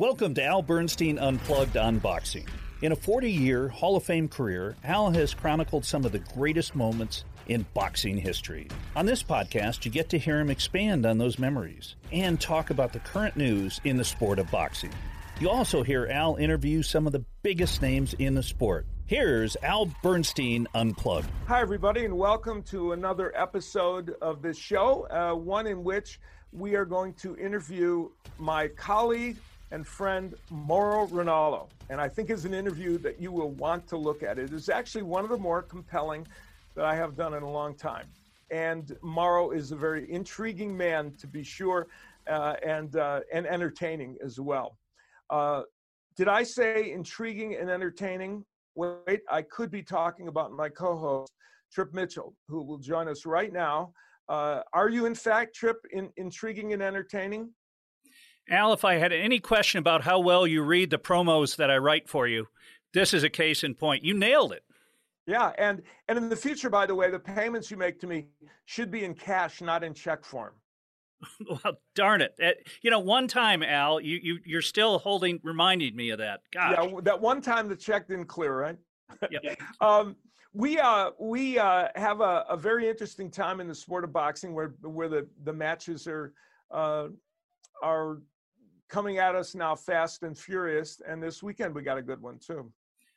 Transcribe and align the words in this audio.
Welcome 0.00 0.32
to 0.34 0.44
Al 0.44 0.62
Bernstein 0.62 1.18
Unplugged 1.18 1.74
Unboxing. 1.74 2.46
In 2.82 2.92
a 2.92 2.96
40 2.96 3.32
year 3.32 3.66
Hall 3.66 3.96
of 3.96 4.04
Fame 4.04 4.28
career, 4.28 4.76
Al 4.84 5.10
has 5.10 5.34
chronicled 5.34 5.84
some 5.84 6.04
of 6.04 6.12
the 6.12 6.20
greatest 6.20 6.76
moments 6.76 7.24
in 7.48 7.66
boxing 7.74 8.16
history. 8.16 8.68
On 8.94 9.06
this 9.06 9.24
podcast, 9.24 9.84
you 9.84 9.90
get 9.90 10.08
to 10.10 10.16
hear 10.16 10.38
him 10.38 10.50
expand 10.50 11.04
on 11.04 11.18
those 11.18 11.40
memories 11.40 11.96
and 12.12 12.40
talk 12.40 12.70
about 12.70 12.92
the 12.92 13.00
current 13.00 13.36
news 13.36 13.80
in 13.82 13.96
the 13.96 14.04
sport 14.04 14.38
of 14.38 14.48
boxing. 14.52 14.92
You 15.40 15.50
also 15.50 15.82
hear 15.82 16.06
Al 16.06 16.36
interview 16.36 16.84
some 16.84 17.08
of 17.08 17.12
the 17.12 17.24
biggest 17.42 17.82
names 17.82 18.14
in 18.20 18.34
the 18.34 18.42
sport. 18.44 18.86
Here's 19.06 19.56
Al 19.64 19.90
Bernstein 20.04 20.68
Unplugged. 20.76 21.28
Hi, 21.48 21.60
everybody, 21.60 22.04
and 22.04 22.16
welcome 22.16 22.62
to 22.70 22.92
another 22.92 23.36
episode 23.36 24.14
of 24.22 24.42
this 24.42 24.58
show, 24.58 25.08
uh, 25.10 25.34
one 25.34 25.66
in 25.66 25.82
which 25.82 26.20
we 26.52 26.76
are 26.76 26.84
going 26.84 27.14
to 27.14 27.36
interview 27.36 28.10
my 28.38 28.68
colleague 28.68 29.38
and 29.70 29.86
friend 29.86 30.34
Mauro 30.50 31.06
Ranallo. 31.06 31.68
And 31.90 32.00
I 32.00 32.08
think 32.08 32.30
is 32.30 32.44
an 32.44 32.54
interview 32.54 32.98
that 32.98 33.20
you 33.20 33.32
will 33.32 33.50
want 33.52 33.86
to 33.88 33.96
look 33.96 34.22
at. 34.22 34.38
It 34.38 34.52
is 34.52 34.68
actually 34.68 35.02
one 35.02 35.24
of 35.24 35.30
the 35.30 35.38
more 35.38 35.62
compelling 35.62 36.26
that 36.74 36.84
I 36.84 36.94
have 36.94 37.16
done 37.16 37.34
in 37.34 37.42
a 37.42 37.50
long 37.50 37.74
time. 37.74 38.06
And 38.50 38.96
Mauro 39.02 39.50
is 39.50 39.72
a 39.72 39.76
very 39.76 40.10
intriguing 40.10 40.76
man, 40.76 41.12
to 41.18 41.26
be 41.26 41.42
sure, 41.42 41.88
uh, 42.28 42.54
and, 42.64 42.96
uh, 42.96 43.20
and 43.32 43.46
entertaining 43.46 44.16
as 44.24 44.40
well. 44.40 44.78
Uh, 45.28 45.62
did 46.16 46.28
I 46.28 46.42
say 46.42 46.92
intriguing 46.92 47.56
and 47.56 47.70
entertaining? 47.70 48.44
Wait, 48.74 49.20
I 49.30 49.42
could 49.42 49.70
be 49.70 49.82
talking 49.82 50.28
about 50.28 50.52
my 50.52 50.68
co 50.68 50.96
host, 50.96 51.32
Trip 51.72 51.92
Mitchell, 51.92 52.34
who 52.48 52.62
will 52.62 52.78
join 52.78 53.08
us 53.08 53.26
right 53.26 53.52
now. 53.52 53.92
Uh, 54.28 54.62
are 54.72 54.88
you, 54.88 55.06
in 55.06 55.14
fact, 55.14 55.54
Trip, 55.54 55.76
in, 55.92 56.10
intriguing 56.16 56.72
and 56.72 56.82
entertaining? 56.82 57.50
Al, 58.50 58.72
if 58.72 58.84
I 58.84 58.94
had 58.94 59.12
any 59.12 59.40
question 59.40 59.78
about 59.78 60.02
how 60.02 60.18
well 60.18 60.46
you 60.46 60.62
read 60.62 60.90
the 60.90 60.98
promos 60.98 61.56
that 61.56 61.70
I 61.70 61.76
write 61.76 62.08
for 62.08 62.26
you, 62.26 62.48
this 62.94 63.12
is 63.12 63.22
a 63.22 63.28
case 63.28 63.62
in 63.62 63.74
point. 63.74 64.04
You 64.04 64.14
nailed 64.14 64.52
it. 64.52 64.62
Yeah, 65.26 65.52
and 65.58 65.82
and 66.08 66.16
in 66.16 66.30
the 66.30 66.36
future, 66.36 66.70
by 66.70 66.86
the 66.86 66.94
way, 66.94 67.10
the 67.10 67.18
payments 67.18 67.70
you 67.70 67.76
make 67.76 68.00
to 68.00 68.06
me 68.06 68.28
should 68.64 68.90
be 68.90 69.04
in 69.04 69.14
cash, 69.14 69.60
not 69.60 69.84
in 69.84 69.92
check 69.92 70.24
form. 70.24 70.54
well, 71.64 71.78
darn 71.94 72.22
it! 72.22 72.34
you 72.80 72.90
know, 72.90 73.00
one 73.00 73.28
time, 73.28 73.62
Al, 73.62 74.00
you 74.00 74.18
you 74.22 74.38
you're 74.46 74.62
still 74.62 74.98
holding, 74.98 75.38
reminding 75.42 75.94
me 75.94 76.10
of 76.10 76.18
that. 76.18 76.40
Gosh. 76.50 76.78
Yeah, 76.78 77.00
that 77.02 77.20
one 77.20 77.42
time 77.42 77.68
the 77.68 77.76
check 77.76 78.08
didn't 78.08 78.26
clear, 78.26 78.58
right? 78.58 78.76
Yeah. 79.30 79.54
um, 79.82 80.16
we 80.54 80.78
uh 80.78 81.10
we 81.20 81.58
uh 81.58 81.88
have 81.94 82.22
a, 82.22 82.46
a 82.48 82.56
very 82.56 82.88
interesting 82.88 83.30
time 83.30 83.60
in 83.60 83.68
the 83.68 83.74
sport 83.74 84.04
of 84.04 84.12
boxing 84.14 84.54
where 84.54 84.74
where 84.80 85.10
the 85.10 85.28
the 85.44 85.52
matches 85.52 86.06
are 86.06 86.32
uh 86.70 87.08
are 87.82 88.18
coming 88.88 89.18
at 89.18 89.34
us 89.34 89.54
now 89.54 89.74
fast 89.74 90.22
and 90.22 90.36
furious. 90.36 91.00
And 91.06 91.22
this 91.22 91.42
weekend 91.42 91.74
we 91.74 91.82
got 91.82 91.98
a 91.98 92.02
good 92.02 92.20
one 92.20 92.38
too. 92.38 92.72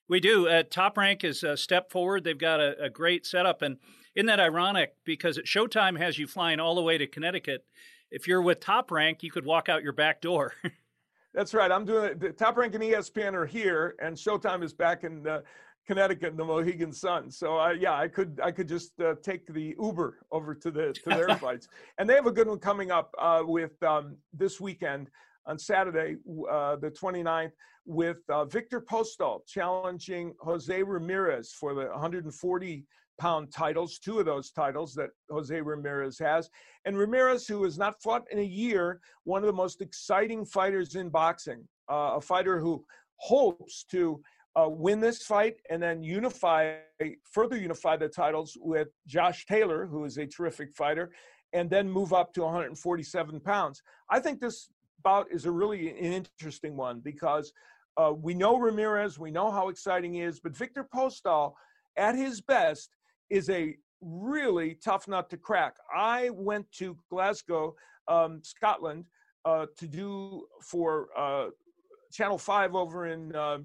We 0.08 0.20
do. 0.20 0.48
Uh, 0.48 0.64
Top 0.70 0.98
Rank 0.98 1.24
is 1.24 1.44
a 1.44 1.56
step 1.56 1.90
forward. 1.90 2.24
They've 2.24 2.38
got 2.38 2.60
a, 2.60 2.84
a, 2.84 2.90
great 2.90 3.26
setup. 3.26 3.62
And 3.62 3.78
isn't 4.14 4.26
that 4.26 4.42
ironic? 4.42 4.94
Because 5.06 5.40
Showtime 5.46 5.98
has 5.98 6.20
you 6.20 6.28
flying 6.28 6.60
all 6.60 6.76
the 6.76 6.82
way 6.82 6.98
to 6.98 7.08
Connecticut. 7.08 7.66
If 8.10 8.28
you're 8.28 8.42
with 8.42 8.60
Top 8.60 8.92
Rank, 8.92 9.24
you 9.24 9.32
could 9.32 9.46
walk 9.46 9.70
out 9.70 9.84
your 9.84 9.94
back 9.94 10.20
door. 10.20 10.54
That's 11.34 11.54
right. 11.54 11.72
I'm 11.72 11.86
doing 11.86 12.20
it. 12.22 12.38
Top 12.38 12.58
Rank 12.58 12.76
and 12.76 12.84
ESPN 12.84 13.34
are 13.34 13.46
here, 13.46 13.96
and 14.02 14.18
Showtime 14.18 14.64
is 14.64 14.74
back 14.74 15.06
in 15.06 15.26
uh, 15.26 15.40
Connecticut 15.88 16.32
in 16.32 16.38
the 16.38 16.44
Mohegan 16.44 16.92
Sun. 16.92 17.32
So 17.32 17.58
uh, 17.58 17.70
yeah, 17.70 17.94
I 17.94 18.10
could 18.10 18.40
I 18.44 18.52
could 18.52 18.68
just 18.68 19.00
uh, 19.00 19.16
take 19.24 19.48
the 19.48 19.76
Uber 19.82 20.18
over 20.30 20.54
to 20.54 20.72
the 20.72 20.92
to 20.92 21.10
their 21.10 21.36
fights, 21.38 21.70
and 21.98 22.10
they 22.10 22.16
have 22.16 22.28
a 22.28 22.32
good 22.32 22.50
one 22.50 22.60
coming 22.60 22.92
up 22.92 23.16
uh, 23.18 23.44
with 23.46 23.82
um, 23.82 24.18
this 24.34 24.60
weekend 24.60 25.10
on 25.46 25.58
Saturday, 25.58 26.18
uh, 26.50 26.76
the 26.78 26.92
29th, 26.92 27.52
with 27.86 28.18
uh, 28.30 28.46
Viktor 28.46 28.82
Postol 28.82 29.46
challenging 29.48 30.34
Jose 30.40 30.84
Ramirez 30.84 31.52
for 31.52 31.74
the 31.74 31.88
140 31.88 32.86
pound 33.20 33.52
titles, 33.52 34.00
two 34.00 34.20
of 34.20 34.26
those 34.26 34.52
titles 34.52 34.94
that 34.96 35.10
Jose 35.30 35.60
Ramirez 35.60 36.18
has. 36.20 36.50
And 36.86 36.98
Ramirez, 36.98 37.48
who 37.48 37.64
has 37.64 37.78
not 37.78 38.02
fought 38.02 38.24
in 38.32 38.40
a 38.40 38.44
year, 38.44 39.00
one 39.26 39.44
of 39.44 39.48
the 39.48 39.54
most 39.54 39.82
exciting 39.82 40.46
fighters 40.46 40.96
in 40.96 41.10
boxing, 41.10 41.68
uh, 41.90 42.14
a 42.16 42.22
fighter 42.22 42.60
who 42.60 42.84
hopes 43.18 43.86
to 43.92 44.22
uh, 44.60 44.68
win 44.68 45.00
this 45.00 45.24
fight 45.24 45.56
and 45.70 45.82
then 45.82 46.04
unify, 46.04 46.76
further 47.32 47.58
unify 47.58 47.96
the 47.96 48.10
titles 48.10 48.58
with 48.60 48.90
Josh 49.08 49.46
Taylor, 49.46 49.86
who 49.86 50.04
is 50.06 50.18
a 50.18 50.26
terrific 50.26 50.76
fighter, 50.76 51.12
and 51.54 51.70
then 51.70 51.90
move 51.90 52.14
up 52.14 52.34
to 52.34 52.42
147 52.42 53.40
pounds. 53.42 53.82
I 54.10 54.20
think 54.20 54.40
this 54.40 54.70
is 55.32 55.46
a 55.46 55.52
really 55.52 55.90
an 55.90 56.26
interesting 56.40 56.76
one 56.76 57.00
because 57.00 57.52
uh, 57.98 58.14
we 58.14 58.34
know 58.34 58.58
Ramirez, 58.58 59.20
we 59.20 59.32
know 59.32 59.52
how 59.52 59.70
exciting 59.70 60.14
he 60.14 60.22
is, 60.22 60.40
but 60.40 60.56
Viktor 60.56 60.88
Postol, 60.94 61.54
at 61.98 62.16
his 62.16 62.42
best, 62.42 62.96
is 63.30 63.50
a 63.50 63.76
really 64.02 64.76
tough 64.84 65.08
nut 65.08 65.30
to 65.30 65.38
crack. 65.38 65.76
I 65.94 66.30
went 66.32 66.72
to 66.74 66.98
Glasgow, 67.10 67.76
um, 68.08 68.42
Scotland, 68.44 69.06
uh, 69.46 69.66
to 69.78 69.88
do 69.88 70.46
for 70.62 71.10
uh, 71.18 71.48
Channel 72.12 72.38
Five 72.38 72.76
over 72.76 73.08
in 73.08 73.36
uh, 73.36 73.60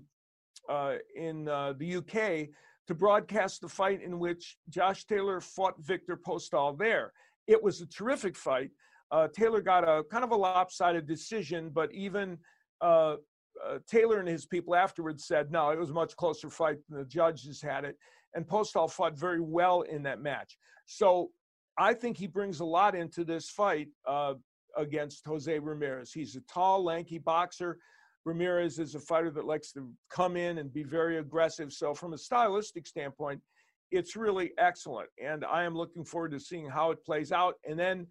uh, 0.68 0.94
in 1.14 1.48
uh, 1.48 1.74
the 1.78 1.96
UK 1.96 2.48
to 2.86 2.94
broadcast 2.94 3.60
the 3.60 3.68
fight 3.68 4.02
in 4.02 4.18
which 4.18 4.56
Josh 4.68 5.04
Taylor 5.04 5.40
fought 5.40 5.74
Viktor 5.80 6.16
Postol 6.16 6.78
there. 6.78 7.12
It 7.46 7.62
was 7.62 7.80
a 7.80 7.86
terrific 7.86 8.36
fight. 8.36 8.70
Uh, 9.10 9.28
Taylor 9.28 9.60
got 9.60 9.84
a 9.84 10.02
kind 10.10 10.24
of 10.24 10.32
a 10.32 10.36
lopsided 10.36 11.06
decision, 11.06 11.70
but 11.72 11.92
even 11.92 12.38
uh, 12.80 13.16
uh, 13.64 13.78
Taylor 13.88 14.18
and 14.18 14.28
his 14.28 14.46
people 14.46 14.74
afterwards 14.74 15.26
said, 15.26 15.50
no, 15.50 15.70
it 15.70 15.78
was 15.78 15.90
a 15.90 15.94
much 15.94 16.16
closer 16.16 16.50
fight 16.50 16.78
than 16.88 16.98
the 16.98 17.04
judges 17.04 17.62
had 17.62 17.84
it. 17.84 17.96
And 18.34 18.46
Postol 18.46 18.90
fought 18.90 19.16
very 19.16 19.40
well 19.40 19.82
in 19.82 20.02
that 20.02 20.20
match. 20.20 20.58
So 20.86 21.30
I 21.78 21.94
think 21.94 22.16
he 22.16 22.26
brings 22.26 22.60
a 22.60 22.64
lot 22.64 22.94
into 22.94 23.24
this 23.24 23.48
fight 23.48 23.88
uh, 24.06 24.34
against 24.76 25.24
Jose 25.26 25.58
Ramirez. 25.58 26.12
He's 26.12 26.36
a 26.36 26.40
tall, 26.42 26.84
lanky 26.84 27.18
boxer. 27.18 27.78
Ramirez 28.24 28.78
is 28.78 28.94
a 28.94 29.00
fighter 29.00 29.30
that 29.30 29.46
likes 29.46 29.72
to 29.72 29.88
come 30.10 30.36
in 30.36 30.58
and 30.58 30.72
be 30.72 30.82
very 30.82 31.18
aggressive. 31.18 31.72
So, 31.72 31.94
from 31.94 32.12
a 32.12 32.18
stylistic 32.18 32.86
standpoint, 32.86 33.40
it's 33.92 34.16
really 34.16 34.52
excellent. 34.58 35.08
And 35.22 35.44
I 35.44 35.62
am 35.62 35.76
looking 35.76 36.04
forward 36.04 36.32
to 36.32 36.40
seeing 36.40 36.68
how 36.68 36.90
it 36.90 37.04
plays 37.04 37.30
out. 37.30 37.54
And 37.68 37.78
then 37.78 38.06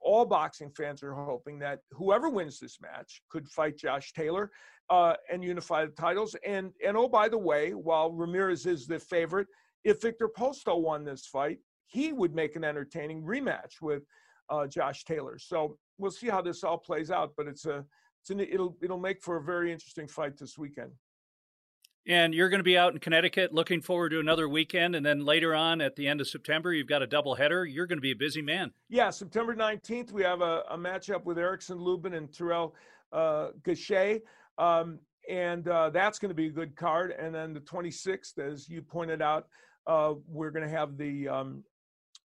all 0.00 0.24
boxing 0.24 0.70
fans 0.70 1.02
are 1.02 1.14
hoping 1.14 1.58
that 1.60 1.80
whoever 1.92 2.28
wins 2.28 2.58
this 2.58 2.78
match 2.80 3.22
could 3.30 3.48
fight 3.48 3.76
Josh 3.76 4.12
Taylor 4.12 4.50
uh, 4.90 5.14
and 5.32 5.44
unify 5.44 5.84
the 5.84 5.92
titles. 5.92 6.34
And 6.46 6.72
and 6.84 6.96
oh, 6.96 7.08
by 7.08 7.28
the 7.28 7.38
way, 7.38 7.72
while 7.72 8.12
Ramirez 8.12 8.66
is 8.66 8.86
the 8.86 8.98
favorite, 8.98 9.48
if 9.84 10.02
Viktor 10.02 10.28
Postol 10.28 10.82
won 10.82 11.04
this 11.04 11.26
fight, 11.26 11.58
he 11.86 12.12
would 12.12 12.34
make 12.34 12.56
an 12.56 12.64
entertaining 12.64 13.22
rematch 13.22 13.80
with 13.80 14.02
uh, 14.50 14.66
Josh 14.66 15.04
Taylor. 15.04 15.38
So 15.38 15.76
we'll 15.98 16.10
see 16.10 16.28
how 16.28 16.42
this 16.42 16.64
all 16.64 16.78
plays 16.78 17.10
out. 17.10 17.32
But 17.36 17.46
it's 17.46 17.66
a 17.66 17.84
it's 18.22 18.30
an, 18.30 18.40
it'll 18.40 18.76
it'll 18.82 18.98
make 18.98 19.22
for 19.22 19.36
a 19.36 19.42
very 19.42 19.72
interesting 19.72 20.08
fight 20.08 20.36
this 20.38 20.58
weekend. 20.58 20.92
And 22.08 22.34
you're 22.34 22.48
going 22.48 22.60
to 22.60 22.64
be 22.64 22.78
out 22.78 22.94
in 22.94 23.00
Connecticut 23.00 23.52
looking 23.52 23.82
forward 23.82 24.08
to 24.10 24.18
another 24.18 24.48
weekend. 24.48 24.96
And 24.96 25.04
then 25.04 25.26
later 25.26 25.54
on 25.54 25.82
at 25.82 25.94
the 25.94 26.08
end 26.08 26.22
of 26.22 26.28
September, 26.28 26.72
you've 26.72 26.86
got 26.86 27.02
a 27.02 27.06
double 27.06 27.34
header. 27.34 27.66
You're 27.66 27.86
going 27.86 27.98
to 27.98 28.02
be 28.02 28.12
a 28.12 28.16
busy 28.16 28.40
man. 28.40 28.72
Yeah, 28.88 29.10
September 29.10 29.54
19th, 29.54 30.10
we 30.10 30.22
have 30.22 30.40
a, 30.40 30.62
a 30.70 30.78
matchup 30.78 31.24
with 31.24 31.38
Erickson 31.38 31.78
Lubin 31.78 32.14
and 32.14 32.32
Terrell 32.32 32.74
uh, 33.12 33.48
Gausha. 33.62 34.22
Um, 34.56 35.00
and 35.28 35.68
uh, 35.68 35.90
that's 35.90 36.18
going 36.18 36.30
to 36.30 36.34
be 36.34 36.46
a 36.46 36.50
good 36.50 36.74
card. 36.76 37.12
And 37.12 37.34
then 37.34 37.52
the 37.52 37.60
26th, 37.60 38.38
as 38.38 38.70
you 38.70 38.80
pointed 38.80 39.20
out, 39.20 39.46
uh, 39.86 40.14
we're 40.26 40.50
going 40.50 40.64
to 40.64 40.74
have 40.74 40.96
the 40.96 41.28
um, 41.28 41.62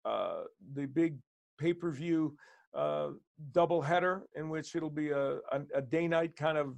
uh, 0.04 0.42
the 0.74 0.86
big 0.86 1.16
pay 1.58 1.72
per 1.72 1.90
view 1.90 2.36
uh, 2.74 3.08
double 3.50 3.82
header 3.82 4.22
in 4.34 4.48
which 4.48 4.74
it'll 4.74 4.90
be 4.90 5.10
a, 5.10 5.38
a, 5.50 5.60
a 5.74 5.82
day 5.82 6.08
night 6.08 6.36
kind 6.36 6.58
of 6.58 6.74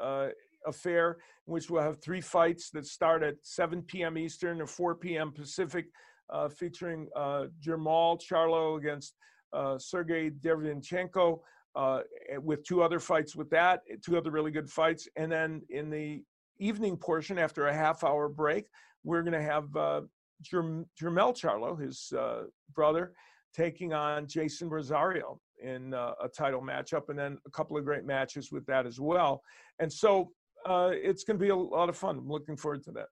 uh, 0.00 0.28
affair 0.66 1.18
which 1.48 1.70
we'll 1.70 1.82
have 1.82 1.98
three 2.02 2.20
fights 2.20 2.68
that 2.70 2.84
start 2.84 3.22
at 3.22 3.34
7 3.42 3.82
p.m. 3.82 4.18
Eastern 4.18 4.60
or 4.60 4.66
4 4.66 4.94
p.m. 4.96 5.32
Pacific, 5.32 5.86
uh, 6.28 6.46
featuring 6.46 7.08
uh, 7.16 7.46
Jermall 7.64 8.20
Charlo 8.20 8.76
against 8.76 9.14
uh, 9.54 9.78
Sergey 9.78 10.30
Derevyanchenko, 10.30 11.40
uh, 11.74 12.00
with 12.42 12.62
two 12.64 12.82
other 12.82 13.00
fights 13.00 13.34
with 13.34 13.48
that, 13.48 13.80
two 14.04 14.18
other 14.18 14.30
really 14.30 14.50
good 14.50 14.68
fights. 14.68 15.08
And 15.16 15.32
then 15.32 15.62
in 15.70 15.88
the 15.88 16.22
evening 16.58 16.98
portion, 16.98 17.38
after 17.38 17.68
a 17.68 17.74
half 17.74 18.04
hour 18.04 18.28
break, 18.28 18.66
we're 19.02 19.22
going 19.22 19.32
to 19.32 19.42
have 19.42 19.74
uh, 19.74 20.02
Jermell 20.44 21.34
Charlo, 21.34 21.80
his 21.80 22.12
uh, 22.12 22.42
brother, 22.74 23.12
taking 23.54 23.94
on 23.94 24.26
Jeison 24.26 24.70
Rosario 24.70 25.40
in 25.62 25.94
uh, 25.94 26.12
a 26.22 26.28
title 26.28 26.60
matchup, 26.60 27.08
and 27.08 27.18
then 27.18 27.38
a 27.46 27.50
couple 27.50 27.78
of 27.78 27.86
great 27.86 28.04
matches 28.04 28.52
with 28.52 28.66
that 28.66 28.86
as 28.86 29.00
well. 29.00 29.40
And 29.78 29.90
so 29.90 30.30
uh, 30.68 30.90
it's 30.92 31.24
going 31.24 31.38
to 31.38 31.42
be 31.42 31.50
a 31.50 31.56
lot 31.56 31.88
of 31.88 31.96
fun. 31.96 32.18
I'm 32.18 32.28
looking 32.28 32.56
forward 32.56 32.84
to 32.84 32.92
that. 32.92 33.08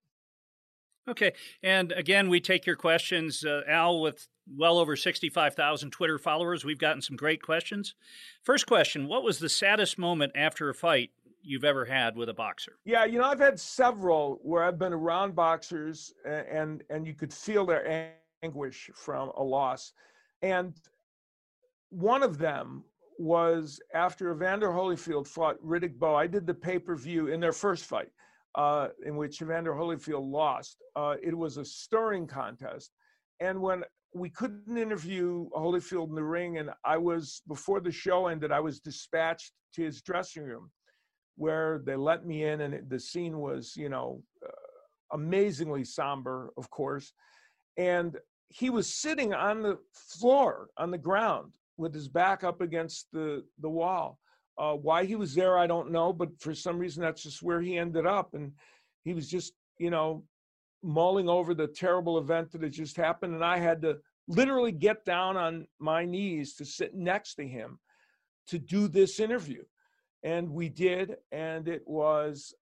Okay. 1.08 1.32
And 1.62 1.92
again, 1.92 2.28
we 2.28 2.40
take 2.40 2.66
your 2.66 2.76
questions. 2.76 3.44
Uh, 3.44 3.62
Al, 3.68 4.00
with 4.00 4.26
well 4.56 4.78
over 4.78 4.96
65,000 4.96 5.90
Twitter 5.90 6.18
followers, 6.18 6.64
we've 6.64 6.78
gotten 6.78 7.00
some 7.00 7.16
great 7.16 7.42
questions. 7.42 7.94
First 8.42 8.66
question 8.66 9.06
What 9.06 9.22
was 9.22 9.38
the 9.38 9.48
saddest 9.48 9.98
moment 9.98 10.32
after 10.34 10.68
a 10.68 10.74
fight 10.74 11.10
you've 11.42 11.64
ever 11.64 11.84
had 11.84 12.16
with 12.16 12.28
a 12.28 12.34
boxer? 12.34 12.78
Yeah, 12.84 13.04
you 13.04 13.18
know, 13.18 13.24
I've 13.24 13.40
had 13.40 13.58
several 13.58 14.40
where 14.42 14.64
I've 14.64 14.78
been 14.78 14.92
around 14.92 15.34
boxers 15.34 16.12
and 16.24 16.82
and 16.90 17.06
you 17.06 17.14
could 17.14 17.32
feel 17.32 17.64
their 17.64 18.14
anguish 18.42 18.90
from 18.94 19.30
a 19.36 19.42
loss. 19.42 19.92
And 20.42 20.74
one 21.90 22.22
of 22.22 22.38
them 22.38 22.84
was 23.18 23.80
after 23.94 24.32
Evander 24.32 24.68
Holyfield 24.68 25.26
fought 25.26 25.56
Riddick 25.62 25.98
Bowe. 25.98 26.14
I 26.14 26.26
did 26.26 26.46
the 26.46 26.54
pay-per-view 26.54 27.28
in 27.28 27.40
their 27.40 27.52
first 27.52 27.84
fight 27.84 28.08
uh, 28.56 28.88
in 29.04 29.16
which 29.16 29.42
Evander 29.42 29.74
Holyfield 29.74 30.30
lost. 30.30 30.82
Uh, 30.94 31.14
it 31.22 31.36
was 31.36 31.56
a 31.56 31.64
stirring 31.64 32.26
contest. 32.26 32.90
And 33.40 33.60
when 33.60 33.84
we 34.14 34.30
couldn't 34.30 34.78
interview 34.78 35.48
Holyfield 35.50 36.08
in 36.08 36.14
the 36.14 36.24
ring, 36.24 36.58
and 36.58 36.70
I 36.84 36.96
was, 36.96 37.42
before 37.46 37.80
the 37.80 37.92
show 37.92 38.28
ended, 38.28 38.50
I 38.50 38.60
was 38.60 38.80
dispatched 38.80 39.52
to 39.74 39.82
his 39.82 40.00
dressing 40.00 40.44
room 40.44 40.70
where 41.36 41.82
they 41.84 41.96
let 41.96 42.24
me 42.24 42.44
in, 42.44 42.62
and 42.62 42.72
it, 42.72 42.88
the 42.88 42.98
scene 42.98 43.38
was, 43.38 43.74
you 43.76 43.90
know, 43.90 44.22
uh, 44.44 44.50
amazingly 45.12 45.84
somber, 45.84 46.50
of 46.56 46.70
course. 46.70 47.12
And 47.76 48.16
he 48.48 48.70
was 48.70 48.94
sitting 48.94 49.34
on 49.34 49.62
the 49.62 49.78
floor, 49.92 50.68
on 50.78 50.90
the 50.90 50.98
ground, 50.98 51.52
with 51.76 51.94
his 51.94 52.08
back 52.08 52.44
up 52.44 52.60
against 52.60 53.08
the, 53.12 53.44
the 53.60 53.68
wall. 53.68 54.18
Uh, 54.58 54.72
why 54.72 55.04
he 55.04 55.16
was 55.16 55.34
there, 55.34 55.58
I 55.58 55.66
don't 55.66 55.92
know, 55.92 56.12
but 56.12 56.30
for 56.40 56.54
some 56.54 56.78
reason, 56.78 57.02
that's 57.02 57.22
just 57.22 57.42
where 57.42 57.60
he 57.60 57.76
ended 57.76 58.06
up. 58.06 58.32
And 58.32 58.52
he 59.04 59.12
was 59.12 59.28
just, 59.28 59.52
you 59.78 59.90
know, 59.90 60.24
mulling 60.82 61.28
over 61.28 61.52
the 61.52 61.66
terrible 61.66 62.18
event 62.18 62.52
that 62.52 62.62
had 62.62 62.72
just 62.72 62.96
happened. 62.96 63.34
And 63.34 63.44
I 63.44 63.58
had 63.58 63.82
to 63.82 63.98
literally 64.28 64.72
get 64.72 65.04
down 65.04 65.36
on 65.36 65.66
my 65.78 66.04
knees 66.04 66.54
to 66.54 66.64
sit 66.64 66.94
next 66.94 67.34
to 67.34 67.46
him 67.46 67.78
to 68.48 68.58
do 68.58 68.88
this 68.88 69.20
interview. 69.20 69.62
And 70.22 70.50
we 70.50 70.68
did. 70.68 71.16
And 71.32 71.68
it 71.68 71.82
was 71.86 72.54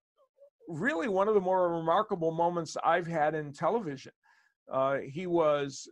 really 0.69 1.09
one 1.09 1.29
of 1.29 1.35
the 1.35 1.41
more 1.41 1.69
remarkable 1.69 2.33
moments 2.33 2.77
I've 2.85 3.07
had 3.07 3.35
in 3.35 3.53
television. 3.53 4.13
Uh, 4.73 4.97
he 4.99 5.27
was, 5.27 5.89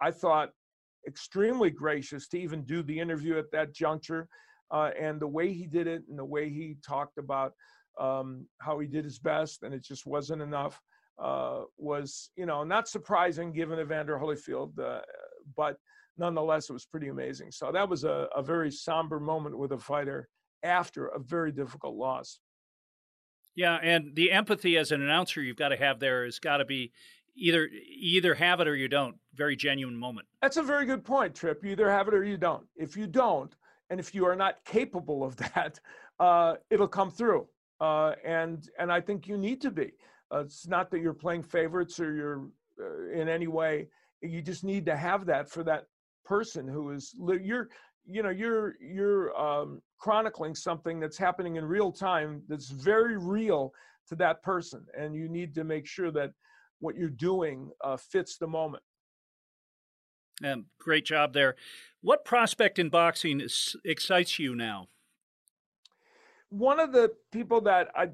I 0.00 0.10
thought, 0.10 0.50
extremely 1.06 1.70
gracious 1.70 2.28
to 2.28 2.38
even 2.38 2.62
do 2.62 2.82
the 2.82 2.98
interview 2.98 3.38
at 3.38 3.50
that 3.52 3.72
juncture 3.74 4.28
uh, 4.70 4.90
and 4.98 5.20
the 5.20 5.26
way 5.26 5.52
he 5.52 5.66
did 5.66 5.86
it 5.86 6.02
and 6.08 6.18
the 6.18 6.24
way 6.24 6.48
he 6.48 6.76
talked 6.86 7.18
about 7.18 7.52
um, 8.00 8.46
how 8.58 8.78
he 8.78 8.86
did 8.86 9.04
his 9.04 9.18
best 9.18 9.62
and 9.62 9.74
it 9.74 9.82
just 9.82 10.06
wasn't 10.06 10.40
enough 10.40 10.80
uh, 11.18 11.62
was 11.76 12.30
you 12.36 12.46
know 12.46 12.64
not 12.64 12.88
surprising 12.88 13.52
given 13.52 13.78
Evander 13.78 14.18
Holyfield, 14.18 14.78
uh, 14.78 15.00
but 15.56 15.76
nonetheless 16.18 16.68
it 16.68 16.72
was 16.72 16.86
pretty 16.86 17.08
amazing. 17.08 17.50
So 17.50 17.70
that 17.72 17.88
was 17.88 18.04
a, 18.04 18.28
a 18.34 18.42
very 18.42 18.70
somber 18.70 19.20
moment 19.20 19.56
with 19.56 19.72
a 19.72 19.78
fighter 19.78 20.28
after 20.62 21.08
a 21.08 21.18
very 21.18 21.52
difficult 21.52 21.96
loss. 21.96 22.40
Yeah, 23.54 23.76
and 23.82 24.14
the 24.14 24.32
empathy 24.32 24.78
as 24.78 24.92
an 24.92 25.02
announcer 25.02 25.42
you've 25.42 25.56
got 25.56 25.68
to 25.68 25.76
have 25.76 26.00
there 26.00 26.24
has 26.24 26.38
got 26.38 26.58
to 26.58 26.64
be 26.64 26.92
either 27.34 27.68
either 27.68 28.34
have 28.34 28.60
it 28.60 28.68
or 28.68 28.76
you 28.76 28.88
don't. 28.88 29.16
Very 29.34 29.56
genuine 29.56 29.96
moment. 29.96 30.26
That's 30.40 30.56
a 30.56 30.62
very 30.62 30.84
good 30.84 31.04
point, 31.04 31.34
Trip. 31.34 31.64
You 31.64 31.70
either 31.72 31.90
have 31.90 32.08
it 32.08 32.14
or 32.14 32.24
you 32.24 32.36
don't. 32.36 32.66
If 32.76 32.96
you 32.96 33.06
don't, 33.06 33.54
and 33.90 33.98
if 33.98 34.14
you 34.14 34.26
are 34.26 34.36
not 34.36 34.64
capable 34.64 35.24
of 35.24 35.36
that, 35.54 35.80
uh, 36.20 36.54
it'll 36.70 36.88
come 36.88 37.10
through. 37.10 37.46
Uh, 37.80 38.14
and 38.24 38.68
and 38.78 38.92
I 38.92 39.00
think 39.00 39.26
you 39.26 39.36
need 39.36 39.60
to 39.62 39.70
be. 39.70 39.92
Uh, 40.32 40.40
it's 40.40 40.66
not 40.66 40.90
that 40.90 41.00
you're 41.00 41.12
playing 41.12 41.42
favorites 41.42 41.98
or 42.00 42.14
you're 42.14 42.48
uh, 42.80 43.20
in 43.20 43.28
any 43.28 43.48
way. 43.48 43.88
You 44.20 44.40
just 44.40 44.64
need 44.64 44.86
to 44.86 44.96
have 44.96 45.26
that 45.26 45.50
for 45.50 45.64
that 45.64 45.86
person 46.24 46.68
who 46.68 46.92
is 46.92 47.14
you're 47.18 47.68
you 48.06 48.22
know 48.22 48.30
you're 48.30 48.76
you're 48.80 49.36
um, 49.38 49.82
chronicling 49.98 50.54
something 50.54 51.00
that's 51.00 51.18
happening 51.18 51.56
in 51.56 51.64
real 51.64 51.90
time 51.90 52.42
that's 52.48 52.70
very 52.70 53.16
real 53.16 53.72
to 54.08 54.16
that 54.16 54.42
person, 54.42 54.84
and 54.96 55.14
you 55.14 55.28
need 55.28 55.54
to 55.54 55.64
make 55.64 55.86
sure 55.86 56.10
that 56.10 56.32
what 56.82 56.96
you're 56.96 57.08
doing 57.08 57.70
uh, 57.82 57.96
fits 57.96 58.36
the 58.36 58.46
moment. 58.46 58.82
And 60.42 60.64
great 60.78 61.04
job 61.04 61.32
there. 61.32 61.54
What 62.00 62.24
prospect 62.24 62.78
in 62.78 62.88
boxing 62.88 63.40
is, 63.40 63.76
excites 63.84 64.38
you 64.38 64.56
now? 64.56 64.88
One 66.50 66.80
of 66.80 66.92
the 66.92 67.12
people 67.30 67.60
that 67.62 67.88
I 67.94 68.08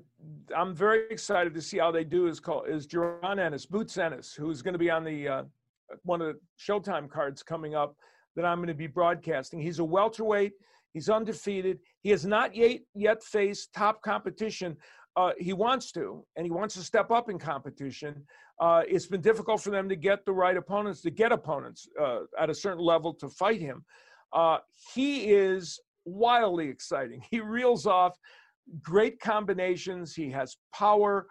I'm 0.55 0.75
very 0.75 1.11
excited 1.11 1.55
to 1.55 1.63
see 1.63 1.79
how 1.79 1.91
they 1.91 2.05
do 2.05 2.27
is 2.27 2.39
called 2.39 2.69
is 2.69 2.87
Jaron 2.87 3.41
Ennis, 3.41 3.67
Boots 3.67 3.97
Ennis, 3.99 4.33
who's 4.35 4.63
going 4.63 4.75
to 4.75 4.79
be 4.79 4.91
on 4.91 5.03
the 5.03 5.29
uh, 5.29 5.43
one 6.03 6.21
of 6.21 6.29
the 6.29 6.41
Showtime 6.61 7.09
cards 7.09 7.43
coming 7.43 7.75
up 7.75 7.97
that 8.37 8.45
I'm 8.45 8.59
going 8.59 8.69
to 8.69 8.75
be 8.75 8.87
broadcasting. 8.87 9.61
He's 9.61 9.81
a 9.81 9.85
welterweight. 9.85 10.53
He's 10.93 11.09
undefeated. 11.09 11.79
He 12.03 12.11
has 12.11 12.27
not 12.27 12.55
yet 12.55 12.81
yet 12.95 13.25
faced 13.25 13.73
top 13.73 14.03
competition. 14.03 14.77
Uh, 15.19 15.33
he 15.37 15.53
wants 15.53 15.91
to, 15.91 16.25
and 16.37 16.47
he 16.47 16.51
wants 16.51 16.77
to 16.77 16.81
step 16.81 17.11
up 17.11 17.29
in 17.29 17.41
competition. 17.41 18.23
Uh, 18.61 18.83
it's 18.87 19.07
been 19.07 19.21
difficult 19.21 19.61
for 19.61 19.71
them 19.71 19.89
to 19.89 19.97
get 19.97 20.25
the 20.25 20.33
right 20.33 20.57
opponents, 20.57 21.01
to 21.01 21.11
get 21.11 21.33
opponents 21.33 21.89
uh, 22.01 22.21
at 22.39 22.49
a 22.49 22.55
certain 22.55 22.85
level 22.95 23.13
to 23.13 23.29
fight 23.29 23.61
him. 23.61 23.85
Uh, 24.33 24.59
he 24.95 25.33
is 25.33 25.81
wildly 26.05 26.69
exciting. 26.69 27.21
He 27.33 27.41
reels 27.41 27.85
off 27.85 28.17
great 28.81 29.19
combinations. 29.19 30.15
He 30.15 30.31
has 30.31 30.57
power. 30.73 31.27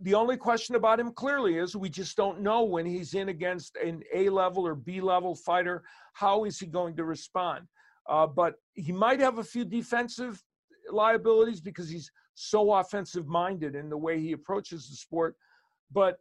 The 0.00 0.14
only 0.14 0.36
question 0.36 0.74
about 0.74 0.98
him 0.98 1.12
clearly 1.12 1.56
is 1.58 1.76
we 1.76 1.90
just 1.90 2.16
don't 2.16 2.40
know 2.40 2.64
when 2.64 2.84
he's 2.84 3.14
in 3.14 3.28
against 3.28 3.76
an 3.76 4.02
A 4.12 4.28
level 4.28 4.66
or 4.66 4.74
B 4.74 5.00
level 5.00 5.36
fighter. 5.36 5.84
How 6.14 6.46
is 6.46 6.58
he 6.58 6.66
going 6.66 6.96
to 6.96 7.04
respond? 7.04 7.68
Uh, 8.08 8.26
but 8.26 8.54
he 8.72 8.90
might 8.90 9.20
have 9.20 9.38
a 9.38 9.44
few 9.44 9.64
defensive 9.64 10.42
liabilities 10.90 11.60
because 11.60 11.88
he's 11.88 12.10
so 12.34 12.72
offensive 12.72 13.26
minded 13.26 13.74
in 13.74 13.88
the 13.88 13.96
way 13.96 14.20
he 14.20 14.32
approaches 14.32 14.88
the 14.88 14.96
sport. 14.96 15.36
But 15.92 16.18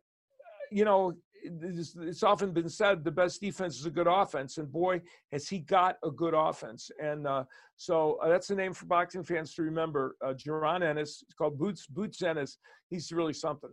you 0.71 0.85
know, 0.85 1.13
it's, 1.43 1.95
it's, 1.95 2.23
often 2.23 2.51
been 2.51 2.69
said 2.69 3.03
the 3.03 3.11
best 3.11 3.41
defense 3.41 3.79
is 3.79 3.85
a 3.85 3.91
good 3.91 4.07
offense, 4.07 4.57
and 4.57 4.71
boy, 4.71 5.01
has 5.31 5.47
he 5.47 5.59
got 5.59 5.97
a 6.03 6.11
good 6.11 6.33
offense. 6.33 6.91
And 7.01 7.27
uh, 7.27 7.43
so 7.75 8.17
uh, 8.21 8.29
that's 8.29 8.47
the 8.47 8.55
name 8.55 8.73
for 8.73 8.85
boxing 8.85 9.23
fans 9.23 9.53
to 9.55 9.61
remember. 9.61 10.15
Uh, 10.23 10.33
Jaron 10.33 10.83
Ennis, 10.83 11.23
it's 11.23 11.33
called 11.33 11.57
Boots 11.57 11.87
Boots 11.87 12.21
Ennis. 12.21 12.57
He's 12.89 13.11
really 13.11 13.33
something. 13.33 13.71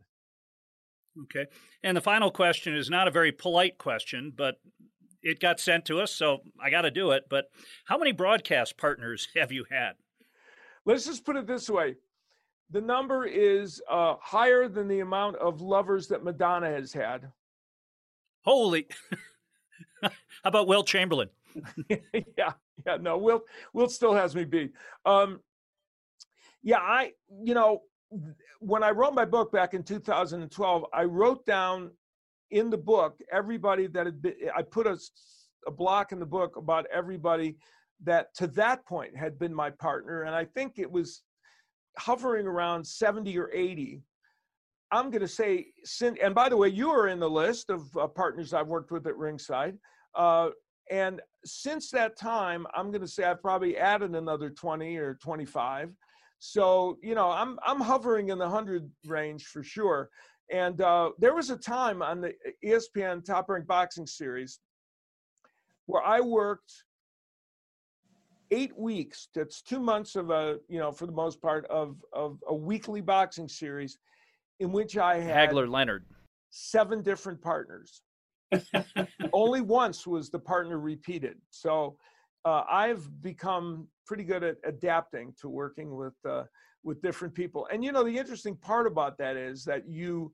Okay, 1.23 1.47
and 1.83 1.97
the 1.97 2.01
final 2.01 2.31
question 2.31 2.75
is 2.75 2.91
not 2.91 3.07
a 3.07 3.13
very 3.13 3.33
polite 3.33 3.79
question, 3.79 4.33
but 4.35 4.57
it 5.23 5.41
got 5.41 5.61
sent 5.61 5.85
to 5.87 6.01
us, 6.01 6.13
so 6.13 6.39
I 6.63 6.71
got 6.71 6.83
to 6.83 6.91
do 6.91 7.13
it. 7.13 7.25
But 7.31 7.47
how 7.87 7.97
many 7.97 8.13
broadcast 8.13 8.77
partners 8.77 9.29
have 9.37 9.53
you 9.53 9.65
had? 9.71 9.93
Let's 10.87 11.07
just 11.07 11.25
put 11.25 11.37
it 11.37 11.47
this 11.47 11.69
way: 11.69 11.97
the 12.71 12.81
number 12.81 13.25
is 13.27 13.83
uh, 13.91 14.17
higher 14.21 14.69
than 14.69 14.89
the 14.89 15.01
amount 15.01 15.37
of 15.37 15.61
lovers 15.61 16.09
that 16.09 16.25
Madonna 16.25 16.69
has 16.69 16.93
had. 16.93 17.31
Holy! 18.45 18.87
How 20.03 20.11
about 20.45 20.67
Wilt 20.67 20.87
Chamberlain? 20.87 21.31
yeah, 21.89 22.53
yeah. 22.87 22.97
No, 23.01 23.17
Wilt 23.17 23.45
Wilt 23.73 23.93
still 23.93 24.15
has 24.15 24.35
me 24.35 24.45
beat. 24.45 24.73
Um, 25.07 25.41
yeah, 26.63 26.79
I, 26.79 27.13
you 27.43 27.55
know, 27.55 27.83
when 28.61 28.83
I 28.83 28.91
wrote 28.91 29.15
my 29.15 29.25
book 29.25 29.53
back 29.53 29.75
in 29.75 29.83
2012, 29.83 30.85
I 30.93 31.05
wrote 31.05 31.45
down 31.47 31.91
in 32.51 32.71
the 32.71 32.79
book 32.79 33.21
everybody 33.31 33.87
that 33.89 34.07
had 34.07 34.23
been. 34.23 34.35
I 34.57 34.63
put 34.63 34.87
a, 34.87 34.99
a 35.67 35.71
block 35.71 36.13
in 36.13 36.19
the 36.19 36.27
book 36.27 36.57
about 36.57 36.87
everybody 36.93 37.57
that 38.03 38.35
to 38.37 38.47
that 38.49 38.85
point 38.87 39.17
had 39.17 39.39
been 39.39 39.55
my 39.55 39.71
partner, 39.71 40.23
and 40.23 40.35
I 40.35 40.45
think 40.45 40.79
it 40.79 40.91
was 40.91 41.23
hovering 41.99 42.47
around 42.47 42.87
70 42.87 43.37
or 43.39 43.51
80. 43.53 44.03
I'm 44.91 45.11
going 45.11 45.23
to 45.23 45.29
say, 45.29 45.67
and 46.23 46.35
by 46.35 46.49
the 46.49 46.57
way, 46.57 46.69
you 46.69 46.91
are 46.91 47.09
in 47.09 47.19
the 47.19 47.31
list 47.31 47.71
of 47.71 47.85
uh, 47.97 48.07
partners 48.07 48.53
I've 48.53 48.69
worked 48.69 48.91
with 48.91 49.07
at 49.07 49.17
Ringside. 49.17 49.77
Uh, 50.15 50.51
and 50.91 51.21
since 51.45 51.91
that 51.91 52.17
time, 52.17 52.67
I'm 52.75 52.91
going 52.91 53.01
to 53.01 53.09
say 53.09 53.25
I've 53.25 53.43
probably 53.43 53.77
added 53.77 54.15
another 54.15 54.51
20 54.51 54.97
or 54.97 55.15
25. 55.15 55.91
So, 56.39 56.99
you 57.03 57.15
know, 57.15 57.31
I'm, 57.31 57.59
I'm 57.67 57.81
hovering 57.81 58.29
in 58.29 58.39
the 58.39 58.45
100 58.45 58.89
range 59.07 59.47
for 59.47 59.63
sure. 59.63 60.11
And 60.53 60.81
uh, 60.81 61.13
there 61.19 61.35
was 61.35 61.51
a 61.51 61.57
time 61.57 62.03
on 62.03 62.21
the 62.21 62.35
ESPN 62.65 63.25
Top 63.25 63.49
Rank 63.49 63.67
Boxing 63.67 64.07
Series 64.07 64.61
where 65.87 66.03
I 66.03 66.21
worked 66.21 66.73
eight 68.51 68.77
weeks. 68.77 69.29
That's 69.35 69.63
two 69.63 69.81
months 69.81 70.17
of 70.17 70.31
a, 70.31 70.59
you 70.69 70.79
know, 70.79 70.93
for 70.93 71.07
the 71.07 71.13
most 71.13 71.41
part, 71.41 71.67
of 71.67 71.97
of 72.13 72.39
a 72.49 72.55
weekly 72.55 73.01
boxing 73.01 73.49
series, 73.49 73.99
in 74.61 74.73
which 74.73 74.97
I 74.97 75.21
had 75.21 75.51
Hagler 75.51 75.69
Leonard 75.69 76.05
seven 76.55 77.03
different 77.03 77.43
partners. 77.43 78.03
Only 79.33 79.61
once 79.61 80.07
was 80.07 80.31
the 80.31 80.39
partner 80.39 80.79
repeated. 80.79 81.37
So 81.51 81.97
uh, 82.45 82.63
I've 82.71 83.11
become 83.23 83.89
pretty 84.07 84.23
good 84.23 84.45
at 84.45 84.57
adapting 84.65 85.35
to 85.41 85.49
working 85.49 85.97
with 85.97 86.15
uh, 86.29 86.45
with 86.85 87.03
different 87.03 87.35
people. 87.35 87.67
And 87.73 87.83
you 87.83 87.91
know, 87.91 88.05
the 88.05 88.17
interesting 88.17 88.57
part 88.57 88.87
about 88.87 89.19
that 89.19 89.37
is 89.37 89.65
that 89.65 89.89
you, 89.89 90.33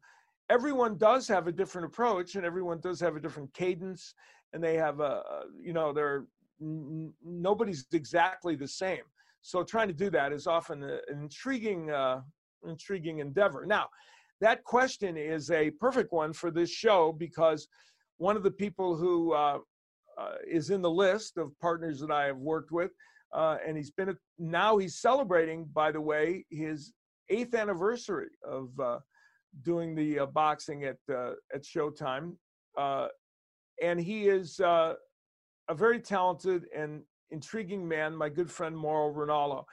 everyone 0.50 0.98
does 0.98 1.26
have 1.28 1.46
a 1.46 1.52
different 1.52 1.86
approach 1.86 2.34
and 2.34 2.44
everyone 2.44 2.80
does 2.80 3.00
have 3.00 3.16
a 3.16 3.20
different 3.20 3.52
cadence 3.54 4.14
and 4.52 4.62
they 4.62 4.74
have 4.74 5.00
a, 5.00 5.22
you 5.62 5.72
know, 5.72 5.92
they're, 6.60 7.10
nobody's 7.24 7.86
exactly 7.92 8.56
the 8.56 8.68
same. 8.68 9.02
So 9.42 9.62
trying 9.62 9.88
to 9.88 9.94
do 9.94 10.10
that 10.10 10.32
is 10.32 10.46
often 10.46 10.82
an 10.82 11.00
intriguing, 11.10 11.90
uh, 11.90 12.20
intriguing 12.68 13.20
endeavor. 13.20 13.64
Now, 13.66 13.88
that 14.40 14.64
question 14.64 15.16
is 15.16 15.50
a 15.50 15.70
perfect 15.72 16.12
one 16.12 16.32
for 16.32 16.50
this 16.50 16.70
show 16.70 17.12
because 17.12 17.68
one 18.18 18.36
of 18.36 18.42
the 18.42 18.50
people 18.50 18.96
who 18.96 19.32
uh, 19.32 19.58
uh, 20.18 20.34
is 20.46 20.70
in 20.70 20.82
the 20.82 20.90
list 20.90 21.38
of 21.38 21.58
partners 21.60 22.00
that 22.00 22.10
I 22.10 22.26
have 22.26 22.36
worked 22.36 22.72
with, 22.72 22.90
uh, 23.32 23.56
and 23.66 23.76
he's 23.76 23.90
been 23.90 24.16
now 24.38 24.76
he's 24.76 25.00
celebrating, 25.00 25.66
by 25.72 25.92
the 25.92 26.00
way, 26.00 26.44
his 26.50 26.92
eighth 27.28 27.54
anniversary 27.54 28.30
of 28.44 28.68
uh, 28.80 28.98
doing 29.62 29.94
the 29.94 30.20
uh, 30.20 30.26
boxing 30.26 30.84
at 30.84 30.98
at 31.08 31.62
Showtime, 31.62 32.34
and 33.82 34.00
he 34.00 34.28
is 34.28 34.60
a 35.70 35.74
very 35.74 36.00
talented 36.00 36.64
and 36.76 37.02
intriguing 37.30 37.86
man, 37.86 38.14
my 38.14 38.28
good 38.28 38.50
friend 38.50 38.76
Mauro 38.76 39.14
Ranallo. 39.14 39.64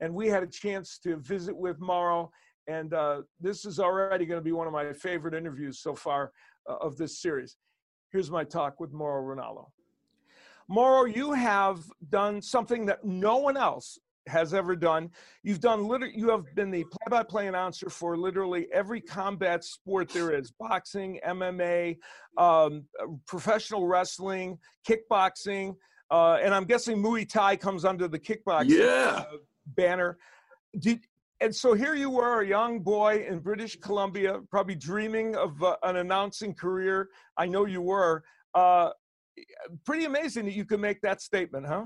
And 0.00 0.14
we 0.14 0.28
had 0.28 0.42
a 0.42 0.46
chance 0.46 0.98
to 0.98 1.16
visit 1.16 1.56
with 1.56 1.80
Mauro, 1.80 2.30
and 2.68 2.92
uh, 2.92 3.22
this 3.40 3.64
is 3.64 3.80
already 3.80 4.26
going 4.26 4.38
to 4.38 4.44
be 4.44 4.52
one 4.52 4.66
of 4.66 4.74
my 4.74 4.92
favorite 4.92 5.32
interviews 5.32 5.80
so 5.80 5.94
far 5.94 6.30
uh, 6.68 6.76
of 6.76 6.98
this 6.98 7.22
series. 7.22 7.56
Here's 8.12 8.30
my 8.30 8.44
talk 8.44 8.78
with 8.78 8.92
Mauro 8.92 9.34
Ranallo. 9.34 9.70
Mauro, 10.68 11.06
you 11.06 11.32
have 11.32 11.80
done 12.10 12.42
something 12.42 12.84
that 12.86 13.02
no 13.02 13.38
one 13.38 13.56
else 13.56 13.98
has 14.26 14.54
ever 14.54 14.76
done. 14.76 15.10
You've 15.42 15.60
done 15.60 15.86
liter- 15.86 16.06
you 16.06 16.30
have 16.30 16.44
been 16.54 16.70
the 16.70 16.84
play-by-play 16.84 17.48
announcer 17.48 17.88
for 17.88 18.16
literally 18.16 18.66
every 18.72 19.00
combat 19.00 19.64
sport 19.64 20.08
there 20.10 20.34
is: 20.34 20.52
boxing, 20.52 21.20
MMA, 21.26 21.96
um, 22.38 22.84
professional 23.26 23.86
wrestling, 23.86 24.58
kickboxing, 24.88 25.76
uh, 26.10 26.38
and 26.42 26.54
I'm 26.54 26.64
guessing 26.64 27.02
Muay 27.02 27.28
Thai 27.28 27.56
comes 27.56 27.84
under 27.84 28.08
the 28.08 28.18
kickboxing 28.18 28.78
yeah. 28.78 29.24
uh, 29.30 29.36
banner. 29.66 30.18
Did, 30.78 31.00
and 31.40 31.54
so 31.54 31.74
here 31.74 31.94
you 31.94 32.10
were, 32.10 32.40
a 32.40 32.46
young 32.46 32.80
boy 32.80 33.26
in 33.28 33.40
British 33.40 33.78
Columbia, 33.80 34.40
probably 34.50 34.74
dreaming 34.74 35.36
of 35.36 35.62
uh, 35.62 35.76
an 35.82 35.96
announcing 35.96 36.54
career. 36.54 37.10
I 37.36 37.46
know 37.46 37.66
you 37.66 37.82
were. 37.82 38.24
Uh, 38.54 38.90
pretty 39.84 40.04
amazing 40.06 40.46
that 40.46 40.54
you 40.54 40.64
could 40.64 40.80
make 40.80 41.00
that 41.02 41.20
statement, 41.20 41.66
huh? 41.66 41.84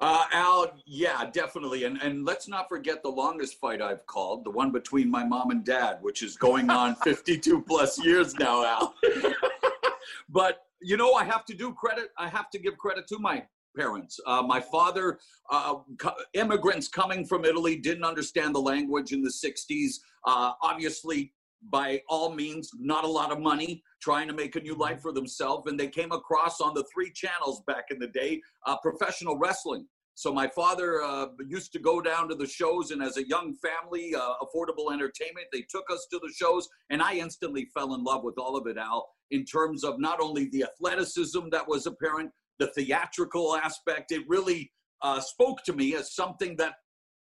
Uh, 0.00 0.24
Al, 0.32 0.72
yeah, 0.86 1.28
definitely. 1.32 1.84
And 1.84 2.00
and 2.00 2.24
let's 2.24 2.46
not 2.46 2.68
forget 2.68 3.02
the 3.02 3.08
longest 3.08 3.58
fight 3.58 3.82
I've 3.82 4.06
called, 4.06 4.44
the 4.44 4.50
one 4.50 4.70
between 4.70 5.10
my 5.10 5.24
mom 5.24 5.50
and 5.50 5.64
dad, 5.64 5.98
which 6.02 6.22
is 6.22 6.36
going 6.36 6.70
on 6.70 6.94
52 7.04 7.62
plus 7.62 8.02
years 8.04 8.34
now, 8.34 8.64
Al. 8.64 8.94
but 10.28 10.66
you 10.80 10.96
know, 10.96 11.14
I 11.14 11.24
have 11.24 11.44
to 11.46 11.54
do 11.54 11.72
credit. 11.74 12.10
I 12.16 12.28
have 12.28 12.50
to 12.50 12.58
give 12.58 12.78
credit 12.78 13.08
to 13.08 13.18
my 13.18 13.44
parents. 13.76 14.20
Uh, 14.26 14.42
my 14.42 14.60
father, 14.60 15.18
uh, 15.50 15.76
co- 15.98 16.14
immigrants 16.34 16.86
coming 16.86 17.24
from 17.24 17.44
Italy, 17.44 17.76
didn't 17.76 18.04
understand 18.04 18.54
the 18.54 18.60
language 18.60 19.12
in 19.12 19.22
the 19.22 19.30
60s. 19.30 19.96
Uh, 20.24 20.52
obviously, 20.62 21.32
by 21.62 22.00
all 22.08 22.34
means, 22.34 22.70
not 22.78 23.04
a 23.04 23.08
lot 23.08 23.32
of 23.32 23.40
money, 23.40 23.82
trying 24.00 24.28
to 24.28 24.34
make 24.34 24.56
a 24.56 24.60
new 24.60 24.74
life 24.74 24.94
mm-hmm. 24.94 25.02
for 25.02 25.12
themselves. 25.12 25.70
And 25.70 25.78
they 25.78 25.88
came 25.88 26.12
across 26.12 26.60
on 26.60 26.74
the 26.74 26.84
three 26.92 27.12
channels 27.12 27.62
back 27.66 27.86
in 27.90 27.98
the 27.98 28.08
day 28.08 28.40
uh, 28.66 28.76
professional 28.78 29.38
wrestling. 29.38 29.86
So 30.14 30.32
my 30.32 30.48
father 30.48 31.00
uh, 31.00 31.26
used 31.48 31.72
to 31.74 31.78
go 31.78 32.00
down 32.00 32.28
to 32.28 32.34
the 32.34 32.46
shows, 32.46 32.90
and 32.90 33.00
as 33.00 33.18
a 33.18 33.28
young 33.28 33.54
family, 33.54 34.16
uh, 34.16 34.32
affordable 34.42 34.92
entertainment, 34.92 35.46
they 35.52 35.64
took 35.70 35.84
us 35.92 36.08
to 36.10 36.18
the 36.20 36.32
shows, 36.34 36.68
and 36.90 37.00
I 37.00 37.14
instantly 37.14 37.68
fell 37.72 37.94
in 37.94 38.02
love 38.02 38.24
with 38.24 38.36
all 38.36 38.56
of 38.56 38.66
it, 38.66 38.78
Al, 38.78 39.08
in 39.30 39.44
terms 39.44 39.84
of 39.84 40.00
not 40.00 40.20
only 40.20 40.48
the 40.50 40.64
athleticism 40.64 41.50
that 41.52 41.68
was 41.68 41.86
apparent, 41.86 42.32
the 42.58 42.66
theatrical 42.66 43.54
aspect. 43.56 44.10
It 44.10 44.24
really 44.26 44.72
uh, 45.02 45.20
spoke 45.20 45.62
to 45.64 45.72
me 45.72 45.94
as 45.94 46.12
something 46.12 46.56
that 46.56 46.74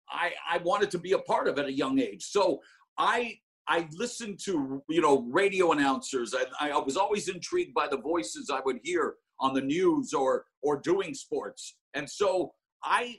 I, 0.09 0.33
I 0.51 0.59
wanted 0.59 0.91
to 0.93 0.99
be 0.99 1.13
a 1.13 1.19
part 1.19 1.49
of 1.49 1.59
at 1.59 1.67
a 1.67 1.73
young 1.73 1.99
age. 1.99 2.25
So 2.25 2.61
I 2.97 3.39
I 3.69 3.89
listened 3.93 4.39
to 4.45 4.83
you 4.89 5.01
know 5.01 5.27
radio 5.31 5.73
announcers. 5.73 6.35
I, 6.35 6.71
I 6.71 6.79
was 6.79 6.97
always 6.97 7.29
intrigued 7.29 7.75
by 7.75 7.89
the 7.89 7.99
voices 7.99 8.51
I 8.51 8.61
would 8.65 8.79
hear 8.83 9.15
on 9.41 9.55
the 9.55 9.61
news 9.61 10.13
or 10.13 10.45
or 10.63 10.81
doing 10.81 11.15
sports, 11.15 11.77
and 11.95 12.09
so 12.09 12.53
I 12.83 13.19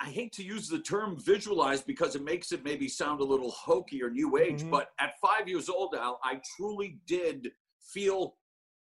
I 0.00 0.06
hate 0.06 0.32
to 0.32 0.42
use 0.42 0.68
the 0.68 0.80
term 0.80 1.16
visualize 1.18 1.80
because 1.80 2.16
it 2.16 2.24
makes 2.24 2.50
it 2.50 2.64
maybe 2.64 2.88
sound 2.88 3.20
a 3.20 3.24
little 3.24 3.52
hokey 3.52 4.02
or 4.02 4.10
new 4.10 4.36
age, 4.36 4.60
mm-hmm. 4.60 4.70
but 4.70 4.88
at 4.98 5.12
five 5.20 5.48
years 5.48 5.68
old, 5.68 5.94
Al, 5.94 6.18
I 6.24 6.40
truly 6.56 6.98
did 7.06 7.52
feel 7.80 8.34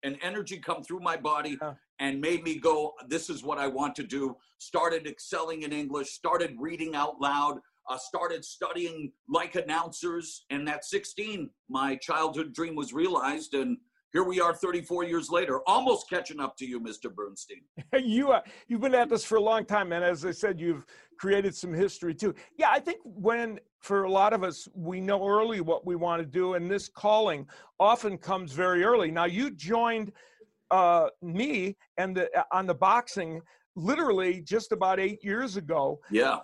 an 0.03 0.17
energy 0.23 0.59
come 0.59 0.83
through 0.83 1.01
my 1.01 1.17
body 1.17 1.59
yeah. 1.61 1.75
and 1.99 2.21
made 2.21 2.43
me 2.43 2.59
go, 2.59 2.95
This 3.09 3.29
is 3.29 3.43
what 3.43 3.59
I 3.59 3.67
want 3.67 3.95
to 3.97 4.03
do. 4.03 4.37
Started 4.59 5.07
excelling 5.07 5.63
in 5.63 5.73
English, 5.73 6.11
started 6.11 6.57
reading 6.59 6.95
out 6.95 7.21
loud, 7.21 7.59
uh, 7.89 7.99
started 7.99 8.45
studying 8.45 9.13
like 9.29 9.55
announcers. 9.55 10.45
And 10.51 10.69
at 10.69 10.85
16, 10.85 11.51
my 11.69 11.97
childhood 11.97 12.53
dream 12.53 12.75
was 12.75 12.93
realized. 12.93 13.55
And 13.55 13.79
here 14.13 14.25
we 14.25 14.41
are 14.41 14.55
34 14.55 15.05
years 15.05 15.29
later, 15.29 15.61
almost 15.67 16.09
catching 16.09 16.41
up 16.41 16.57
to 16.59 16.67
you, 16.67 16.81
Mr. 16.81 17.13
Bernstein. 17.13 17.63
you, 18.01 18.31
uh, 18.31 18.43
you've 18.69 18.81
been 18.81 18.95
at 18.95 19.09
this 19.09 19.25
for 19.25 19.37
a 19.37 19.41
long 19.41 19.65
time, 19.65 19.93
and 19.93 20.05
as 20.05 20.25
I 20.25 20.31
said, 20.31 20.61
you've 20.61 20.87
created 21.19 21.55
some 21.55 21.73
history 21.73 22.15
too. 22.15 22.33
Yeah, 22.57 22.71
I 22.71 22.79
think 22.79 22.99
when, 23.03 23.59
for 23.81 24.05
a 24.05 24.11
lot 24.11 24.33
of 24.33 24.45
us, 24.45 24.69
we 24.73 25.01
know 25.01 25.27
early 25.27 25.61
what 25.61 25.85
we 25.85 25.97
want 25.97 26.23
to 26.23 26.27
do, 26.27 26.55
and 26.55 26.71
this 26.71 26.89
calling 26.89 27.47
often 27.81 28.17
comes 28.17 28.53
very 28.53 28.85
early. 28.85 29.11
Now, 29.11 29.25
you 29.25 29.51
joined 29.51 30.13
uh, 30.71 31.09
me 31.21 31.77
and 31.99 32.17
the, 32.17 32.31
uh, 32.39 32.45
on 32.53 32.67
the 32.67 32.75
boxing 32.75 33.41
literally 33.75 34.41
just 34.41 34.71
about 34.71 35.01
eight 35.01 35.25
years 35.25 35.57
ago. 35.57 35.99
Yeah 36.09 36.39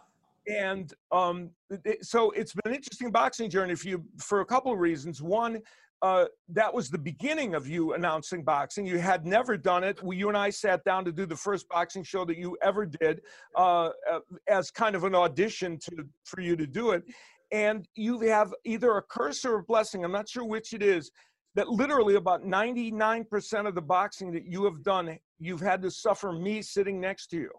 and 0.50 0.92
um, 1.12 1.50
it, 1.84 2.04
so 2.04 2.30
it's 2.32 2.52
been 2.52 2.72
an 2.72 2.76
interesting 2.76 3.10
boxing 3.10 3.48
journey 3.48 3.74
for 3.74 3.88
you 3.88 4.04
for 4.18 4.40
a 4.40 4.44
couple 4.44 4.72
of 4.72 4.78
reasons. 4.78 5.22
One, 5.22 5.60
uh, 6.02 6.24
that 6.48 6.72
was 6.72 6.88
the 6.88 6.98
beginning 6.98 7.54
of 7.54 7.68
you 7.68 7.92
announcing 7.92 8.42
boxing. 8.42 8.86
You 8.86 8.98
had 8.98 9.26
never 9.26 9.56
done 9.56 9.84
it. 9.84 10.02
We, 10.02 10.16
you 10.16 10.28
and 10.28 10.36
I 10.36 10.50
sat 10.50 10.82
down 10.84 11.04
to 11.04 11.12
do 11.12 11.26
the 11.26 11.36
first 11.36 11.68
boxing 11.68 12.02
show 12.02 12.24
that 12.24 12.38
you 12.38 12.56
ever 12.62 12.86
did 12.86 13.20
uh, 13.56 13.90
uh, 14.10 14.20
as 14.48 14.70
kind 14.70 14.96
of 14.96 15.04
an 15.04 15.14
audition 15.14 15.78
to 15.78 16.06
for 16.24 16.40
you 16.40 16.56
to 16.56 16.66
do 16.66 16.90
it. 16.90 17.04
And 17.52 17.86
you 17.94 18.20
have 18.20 18.54
either 18.64 18.96
a 18.96 19.02
curse 19.02 19.44
or 19.44 19.58
a 19.58 19.62
blessing. 19.62 20.04
I'm 20.04 20.12
not 20.12 20.28
sure 20.28 20.44
which 20.44 20.72
it 20.72 20.82
is. 20.82 21.10
That 21.56 21.68
literally 21.68 22.14
about 22.14 22.44
99% 22.44 23.66
of 23.66 23.74
the 23.74 23.82
boxing 23.82 24.30
that 24.32 24.46
you 24.46 24.64
have 24.64 24.84
done, 24.84 25.18
you've 25.40 25.60
had 25.60 25.82
to 25.82 25.90
suffer 25.90 26.32
me 26.32 26.62
sitting 26.62 27.00
next 27.00 27.26
to 27.28 27.38
you. 27.38 27.50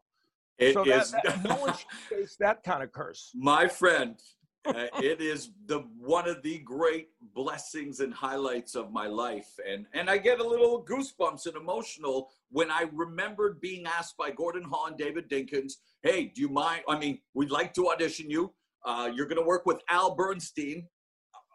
It 0.61 0.73
so 0.75 0.83
is, 0.83 1.11
that, 1.11 1.23
that, 1.23 1.43
no 1.43 1.55
one 1.55 1.73
should 1.75 2.17
face 2.19 2.35
that 2.39 2.63
kind 2.63 2.83
of 2.83 2.91
curse. 2.91 3.31
My 3.35 3.67
friend, 3.67 4.15
uh, 4.63 4.85
it 5.01 5.19
is 5.19 5.49
the 5.65 5.79
one 5.97 6.29
of 6.29 6.43
the 6.43 6.59
great 6.59 7.07
blessings 7.33 7.99
and 7.99 8.13
highlights 8.13 8.75
of 8.75 8.91
my 8.91 9.07
life. 9.07 9.49
And 9.67 9.87
and 9.95 10.07
i 10.07 10.19
get 10.19 10.39
a 10.39 10.47
little 10.47 10.85
goosebumps 10.85 11.47
and 11.47 11.55
emotional 11.55 12.29
when 12.51 12.69
i 12.69 12.85
remembered 12.93 13.59
being 13.59 13.87
asked 13.87 14.17
by 14.17 14.29
gordon 14.29 14.61
hall 14.61 14.85
and 14.85 14.95
david 14.95 15.27
dinkins 15.31 15.73
hey 16.03 16.25
do 16.25 16.41
you 16.41 16.49
mind 16.49 16.83
i 16.87 16.95
mean 16.95 17.17
we'd 17.33 17.49
like 17.49 17.73
to 17.73 17.89
audition 17.89 18.29
you. 18.29 18.53
Uh, 18.85 19.09
you're 19.15 19.25
going 19.25 19.41
to 19.41 19.47
work 19.47 19.65
with 19.65 19.81
al 19.89 20.13
bernstein. 20.13 20.87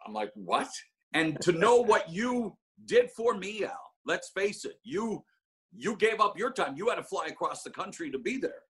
I'm 0.05 0.13
like 0.13 0.31
what? 0.35 0.69
And 1.13 1.39
to 1.41 1.53
know 1.53 1.77
what 1.77 2.09
you 2.09 2.57
did 2.83 3.09
for 3.11 3.35
me 3.35 3.63
al 3.63 3.93
let's 4.05 4.29
face 4.31 4.65
it 4.65 4.81
you 4.83 5.23
you 5.73 5.95
gave 5.95 6.19
up 6.19 6.37
your 6.37 6.51
time. 6.51 6.75
You 6.75 6.89
had 6.89 6.95
to 6.95 7.03
fly 7.03 7.27
across 7.27 7.63
the 7.63 7.69
country 7.69 8.09
to 8.11 8.17
be 8.17 8.37
there 8.37 8.63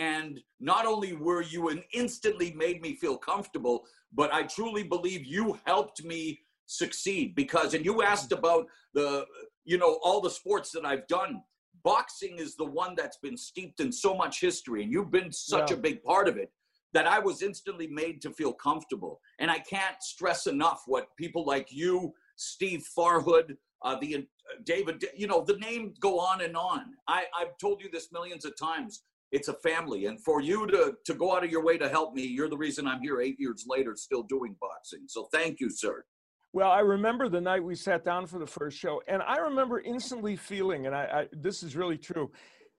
and 0.00 0.40
not 0.60 0.86
only 0.86 1.12
were 1.12 1.42
you 1.42 1.68
and 1.68 1.82
instantly 1.92 2.52
made 2.52 2.80
me 2.80 2.94
feel 2.94 3.18
comfortable, 3.18 3.84
but 4.14 4.32
I 4.32 4.44
truly 4.44 4.82
believe 4.82 5.26
you 5.26 5.58
helped 5.66 6.02
me 6.02 6.40
succeed 6.64 7.34
because, 7.34 7.74
and 7.74 7.84
you 7.84 8.02
asked 8.02 8.32
about 8.32 8.66
the, 8.94 9.26
you 9.66 9.76
know, 9.76 10.00
all 10.02 10.22
the 10.22 10.30
sports 10.30 10.70
that 10.72 10.86
I've 10.86 11.06
done. 11.06 11.42
Boxing 11.84 12.38
is 12.38 12.56
the 12.56 12.64
one 12.64 12.94
that's 12.96 13.18
been 13.18 13.36
steeped 13.36 13.80
in 13.80 13.92
so 13.92 14.14
much 14.14 14.40
history, 14.40 14.82
and 14.82 14.90
you've 14.90 15.10
been 15.10 15.32
such 15.32 15.70
yeah. 15.70 15.76
a 15.76 15.80
big 15.80 16.02
part 16.02 16.28
of 16.28 16.36
it 16.38 16.50
that 16.94 17.06
I 17.06 17.18
was 17.18 17.42
instantly 17.42 17.86
made 17.86 18.22
to 18.22 18.30
feel 18.30 18.52
comfortable. 18.54 19.20
And 19.38 19.50
I 19.50 19.58
can't 19.58 20.02
stress 20.02 20.46
enough 20.46 20.82
what 20.86 21.14
people 21.16 21.44
like 21.44 21.68
you, 21.70 22.12
Steve 22.36 22.84
Farhood, 22.96 23.56
uh, 23.82 23.96
the 24.00 24.16
uh, 24.16 24.20
David, 24.64 25.04
you 25.14 25.26
know, 25.26 25.44
the 25.44 25.56
names 25.58 25.98
go 25.98 26.18
on 26.18 26.40
and 26.40 26.56
on. 26.56 26.84
I, 27.06 27.24
I've 27.38 27.56
told 27.58 27.82
you 27.82 27.90
this 27.90 28.12
millions 28.12 28.44
of 28.44 28.56
times 28.56 29.02
it's 29.32 29.48
a 29.48 29.54
family 29.54 30.06
and 30.06 30.22
for 30.22 30.40
you 30.40 30.66
to 30.66 30.94
to 31.04 31.14
go 31.14 31.34
out 31.34 31.44
of 31.44 31.50
your 31.50 31.62
way 31.64 31.78
to 31.78 31.88
help 31.88 32.14
me 32.14 32.22
you're 32.22 32.48
the 32.48 32.56
reason 32.56 32.86
i'm 32.86 33.00
here 33.00 33.20
eight 33.20 33.38
years 33.38 33.64
later 33.68 33.94
still 33.96 34.22
doing 34.24 34.56
boxing 34.60 35.02
so 35.06 35.28
thank 35.32 35.60
you 35.60 35.70
sir 35.70 36.04
well 36.52 36.70
i 36.70 36.80
remember 36.80 37.28
the 37.28 37.40
night 37.40 37.62
we 37.62 37.74
sat 37.74 38.04
down 38.04 38.26
for 38.26 38.38
the 38.38 38.46
first 38.46 38.76
show 38.76 39.00
and 39.08 39.22
i 39.22 39.36
remember 39.36 39.80
instantly 39.80 40.36
feeling 40.36 40.86
and 40.86 40.94
i, 40.94 41.04
I 41.04 41.26
this 41.32 41.62
is 41.62 41.76
really 41.76 41.98
true 41.98 42.30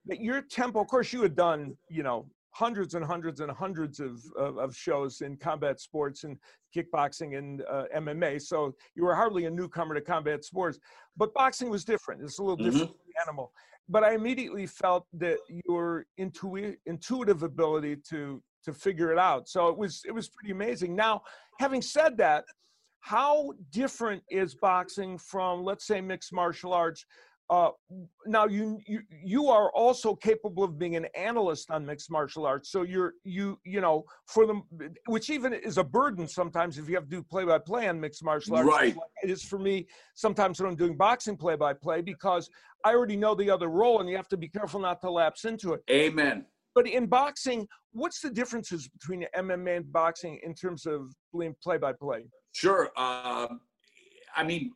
that 0.06 0.20
your 0.20 0.42
tempo 0.42 0.82
of 0.82 0.88
course 0.88 1.14
you 1.14 1.22
had 1.22 1.36
done 1.36 1.76
you 1.90 2.04
know 2.04 2.28
hundreds 2.54 2.96
and 2.96 3.06
hundreds 3.06 3.40
and 3.40 3.50
hundreds 3.50 4.02
of, 4.02 4.22
of, 4.38 4.58
of 4.58 4.76
shows 4.76 5.22
in 5.22 5.38
combat 5.38 5.80
sports 5.80 6.26
and 6.26 6.38
kickboxing 6.76 7.38
and 7.38 7.62
uh, 7.72 7.86
MMA. 7.96 8.42
So 8.42 8.76
you 8.94 9.06
were 9.06 9.16
hardly 9.16 9.46
a 9.46 9.50
newcomer 9.50 9.96
to 9.96 10.02
combat 10.02 10.44
sports, 10.44 10.78
but 11.16 11.34
boxing 11.34 11.70
was 11.70 11.86
different. 11.86 12.22
It's 12.22 12.40
a 12.40 12.44
little 12.44 12.58
Mhm. 12.58 12.64
different 12.66 12.92
animal. 13.26 13.54
But 13.90 14.04
I 14.04 14.14
immediately 14.14 14.68
felt 14.68 15.06
that 15.14 15.38
your 15.68 16.06
intui- 16.20 16.78
intuitive 16.86 17.44
ability 17.44 17.98
to 18.10 18.42
to 18.64 18.74
figure 18.74 19.12
it 19.12 19.18
out. 19.18 19.50
So 19.50 19.68
it 19.70 19.78
was 19.78 20.02
it 20.06 20.12
was 20.12 20.30
pretty 20.30 20.52
amazing. 20.52 20.96
Now, 20.96 21.22
having 21.60 21.82
said 21.82 22.18
that, 22.18 22.46
how 23.00 23.54
different 23.72 24.24
is 24.30 24.56
boxing 24.56 25.18
from 25.18 25.64
let's 25.64 25.86
say 25.86 26.02
mixed 26.02 26.34
martial 26.34 26.74
arts? 26.74 27.06
Uh, 27.52 27.70
now 28.26 28.46
you, 28.46 28.80
you 28.88 29.02
you 29.12 29.50
are 29.50 29.70
also 29.74 30.16
capable 30.16 30.64
of 30.64 30.80
being 30.80 30.96
an 30.96 31.06
analyst 31.16 31.70
on 31.70 31.86
mixed 31.86 32.10
martial 32.10 32.46
arts. 32.46 32.72
So 32.72 32.84
you're 32.84 33.16
you 33.26 33.60
you 33.66 33.82
know 33.82 34.06
for 34.26 34.48
them, 34.48 34.64
which 35.08 35.30
even 35.30 35.52
is 35.52 35.78
a 35.78 35.84
burden 35.84 36.30
sometimes 36.30 36.78
if 36.78 36.88
you 36.88 36.96
have 36.96 37.04
to 37.04 37.10
do 37.10 37.22
play 37.22 37.44
by 37.44 37.60
play 37.60 37.90
on 37.90 38.00
mixed 38.00 38.24
martial 38.24 38.56
arts. 38.56 38.70
Right. 38.70 38.96
It 39.22 39.30
is 39.30 39.44
for 39.44 39.60
me 39.60 39.86
sometimes 40.16 40.62
when 40.62 40.70
I'm 40.70 40.78
doing 40.78 40.96
boxing 40.96 41.36
play 41.36 41.58
by 41.58 41.74
play 41.74 42.00
because 42.00 42.50
I 42.86 42.94
already 42.94 43.18
know 43.18 43.36
the 43.36 43.50
other 43.50 43.68
role 43.68 44.00
and 44.00 44.10
you 44.10 44.16
have 44.16 44.30
to 44.30 44.38
be 44.38 44.48
careful 44.48 44.80
not 44.80 45.02
to 45.02 45.12
lapse 45.12 45.44
into 45.44 45.74
it. 45.74 45.82
Amen. 45.92 46.46
But 46.74 46.88
in 46.88 47.06
boxing, 47.08 47.68
what's 47.92 48.22
the 48.22 48.30
differences 48.30 48.88
between 48.88 49.26
MMA 49.36 49.76
and 49.76 49.92
boxing 49.92 50.40
in 50.42 50.56
terms 50.56 50.86
of 50.86 51.14
being 51.38 51.54
play 51.62 51.78
by 51.78 51.92
play? 51.92 52.24
Sure. 52.54 52.86
Um, 52.96 53.60
I 54.38 54.46
mean, 54.46 54.72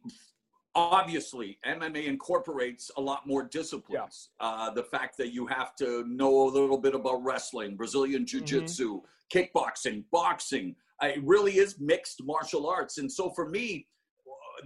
obviously, 0.75 1.57
MMA 1.65 2.05
incorporates 2.05 2.91
a 2.97 3.01
lot 3.01 3.25
more 3.25 3.43
disciplines. 3.43 4.29
Uh, 4.39 4.69
the 4.71 4.83
fact 4.83 5.17
that 5.17 5.33
you 5.33 5.45
have 5.47 5.75
to 5.77 6.03
know 6.07 6.43
a 6.43 6.49
little 6.49 6.77
bit 6.77 6.93
about 6.95 7.23
wrestling, 7.23 7.75
Brazilian 7.75 8.25
Jiu 8.25 8.41
Jitsu, 8.41 9.01
kickboxing, 9.33 10.03
boxing. 10.11 10.75
Uh, 11.01 11.07
It 11.07 11.23
really 11.23 11.57
is 11.57 11.79
mixed 11.79 12.23
martial 12.23 12.67
arts. 12.67 12.97
And 12.97 13.11
so 13.11 13.29
for 13.31 13.47
me, 13.49 13.87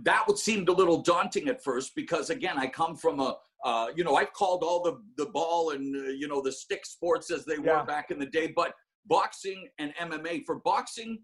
that 0.04 0.24
would 0.28 0.38
seemed 0.38 0.70
a 0.70 0.72
little 0.74 1.02
daunting 1.02 1.48
at 1.50 1.64
first 1.64 1.96
because 1.96 2.30
again 2.30 2.58
i 2.60 2.68
come 2.68 2.96
from 2.96 3.20
a 3.20 3.36
uh, 3.66 3.88
you 3.96 4.04
know 4.04 4.16
i've 4.16 4.32
called 4.34 4.64
all 4.64 4.84
the 4.84 5.02
the 5.18 5.26
ball 5.32 5.72
and 5.72 5.96
uh, 5.96 6.10
you 6.10 6.28
know 6.28 6.42
the 6.42 6.52
stick 6.52 6.86
sports 6.86 7.32
as 7.32 7.44
they 7.44 7.56
Yeah. 7.56 7.80
were 7.80 7.86
back 7.86 8.12
in 8.12 8.20
the 8.20 8.26
day 8.28 8.54
but 8.56 8.76
boxing 9.08 9.68
and 9.80 9.92
mma 9.96 10.46
for 10.46 10.56
boxing 10.60 11.20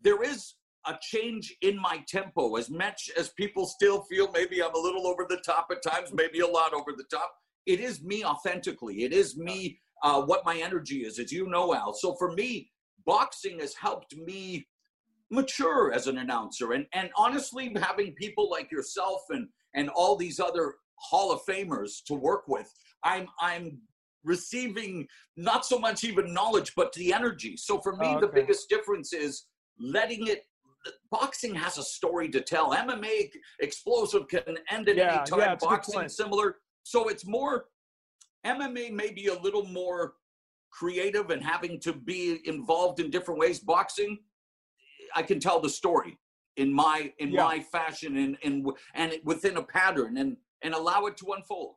there 0.00 0.22
is 0.22 0.54
a 0.86 0.98
change 1.00 1.54
in 1.62 1.80
my 1.80 2.04
tempo. 2.06 2.56
As 2.56 2.70
much 2.70 3.10
as 3.16 3.30
people 3.30 3.66
still 3.66 4.02
feel 4.02 4.30
maybe 4.32 4.62
i'm 4.62 4.74
a 4.74 4.78
little 4.78 5.06
over 5.06 5.26
the 5.28 5.38
top 5.38 5.68
at 5.70 5.82
times 5.82 6.12
maybe 6.12 6.40
a 6.40 6.46
lot 6.46 6.74
over 6.74 6.92
the 6.96 7.04
top 7.10 7.32
it 7.66 7.80
is 7.80 8.02
me 8.02 8.24
authentically. 8.24 9.04
It 9.04 9.12
is 9.12 9.36
me 9.36 9.80
uh, 10.02 10.22
what 10.22 10.44
my 10.44 10.56
energy 10.56 10.98
is 10.98 11.18
as 11.18 11.32
you 11.32 11.48
know 11.48 11.74
al. 11.74 11.94
So 11.94 12.14
for 12.14 12.32
me 12.32 12.70
boxing 13.06 13.60
has 13.60 13.74
helped 13.74 14.14
me 14.16 14.66
mature 15.30 15.92
as 15.92 16.06
an 16.06 16.18
announcer. 16.18 16.72
And 16.72 16.86
and 16.92 17.10
honestly 17.16 17.74
having 17.80 18.12
people 18.14 18.50
like 18.50 18.70
yourself 18.70 19.22
and 19.30 19.48
and 19.74 19.88
all 19.90 20.16
these 20.16 20.40
other 20.40 20.74
hall 20.96 21.32
of 21.32 21.40
famers 21.44 22.02
to 22.06 22.14
work 22.14 22.44
with 22.46 22.72
i'm 23.02 23.26
i'm 23.40 23.76
receiving 24.22 25.06
not 25.36 25.66
so 25.66 25.76
much 25.76 26.04
even 26.04 26.32
knowledge 26.32 26.72
but 26.76 26.92
the 26.94 27.12
energy. 27.12 27.56
So 27.56 27.80
for 27.80 27.96
me 27.96 28.06
Oh, 28.08 28.20
the 28.20 28.28
biggest 28.28 28.68
difference 28.68 29.12
is 29.12 29.46
letting 29.78 30.28
it 30.28 30.44
boxing 31.10 31.54
has 31.54 31.78
a 31.78 31.82
story 31.82 32.28
to 32.28 32.40
tell 32.40 32.72
mma 32.72 33.30
explosive 33.60 34.28
can 34.28 34.58
end 34.70 34.88
at 34.88 34.96
Yeah, 34.96 35.16
any 35.16 35.24
time 35.30 35.38
yeah, 35.40 35.52
it's 35.52 35.64
a 35.64 35.66
good 35.66 35.76
boxing 35.76 36.08
similar 36.08 36.56
so 36.82 37.08
it's 37.08 37.26
more 37.26 37.66
mma 38.46 38.92
may 38.92 39.10
be 39.10 39.26
a 39.28 39.38
little 39.40 39.66
more 39.66 40.14
creative 40.70 41.30
and 41.30 41.42
having 41.42 41.78
to 41.80 41.92
be 41.92 42.40
involved 42.46 43.00
in 43.00 43.10
different 43.10 43.40
ways 43.40 43.60
boxing 43.60 44.18
I 45.14 45.22
can 45.22 45.38
tell 45.40 45.60
the 45.60 45.68
story 45.68 46.18
in 46.56 46.72
my 46.72 47.12
in 47.18 47.30
Yeah. 47.30 47.44
my 47.44 47.60
fashion 47.60 48.16
and 48.16 48.36
and 48.44 48.66
and 48.94 49.12
within 49.24 49.56
a 49.56 49.62
pattern 49.62 50.16
and 50.18 50.36
and 50.62 50.74
allow 50.74 51.06
it 51.06 51.16
to 51.18 51.32
unfold. 51.32 51.76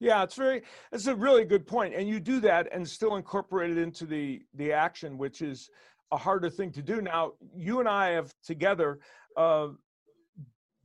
Yeah, 0.00 0.22
it's 0.22 0.34
very 0.34 0.62
it's 0.92 1.06
a 1.06 1.14
really 1.14 1.44
good 1.44 1.66
point. 1.66 1.94
And 1.94 2.08
you 2.08 2.20
do 2.20 2.40
that 2.40 2.68
and 2.72 2.88
still 2.88 3.16
incorporate 3.16 3.70
it 3.70 3.78
into 3.78 4.06
the 4.06 4.42
the 4.54 4.72
action, 4.72 5.18
which 5.18 5.40
is 5.42 5.70
a 6.14 6.16
harder 6.16 6.48
thing 6.48 6.70
to 6.70 6.82
do. 6.82 7.00
Now, 7.02 7.32
you 7.56 7.80
and 7.80 7.88
I 7.88 8.10
have 8.10 8.32
together 8.44 9.00
uh, 9.36 9.68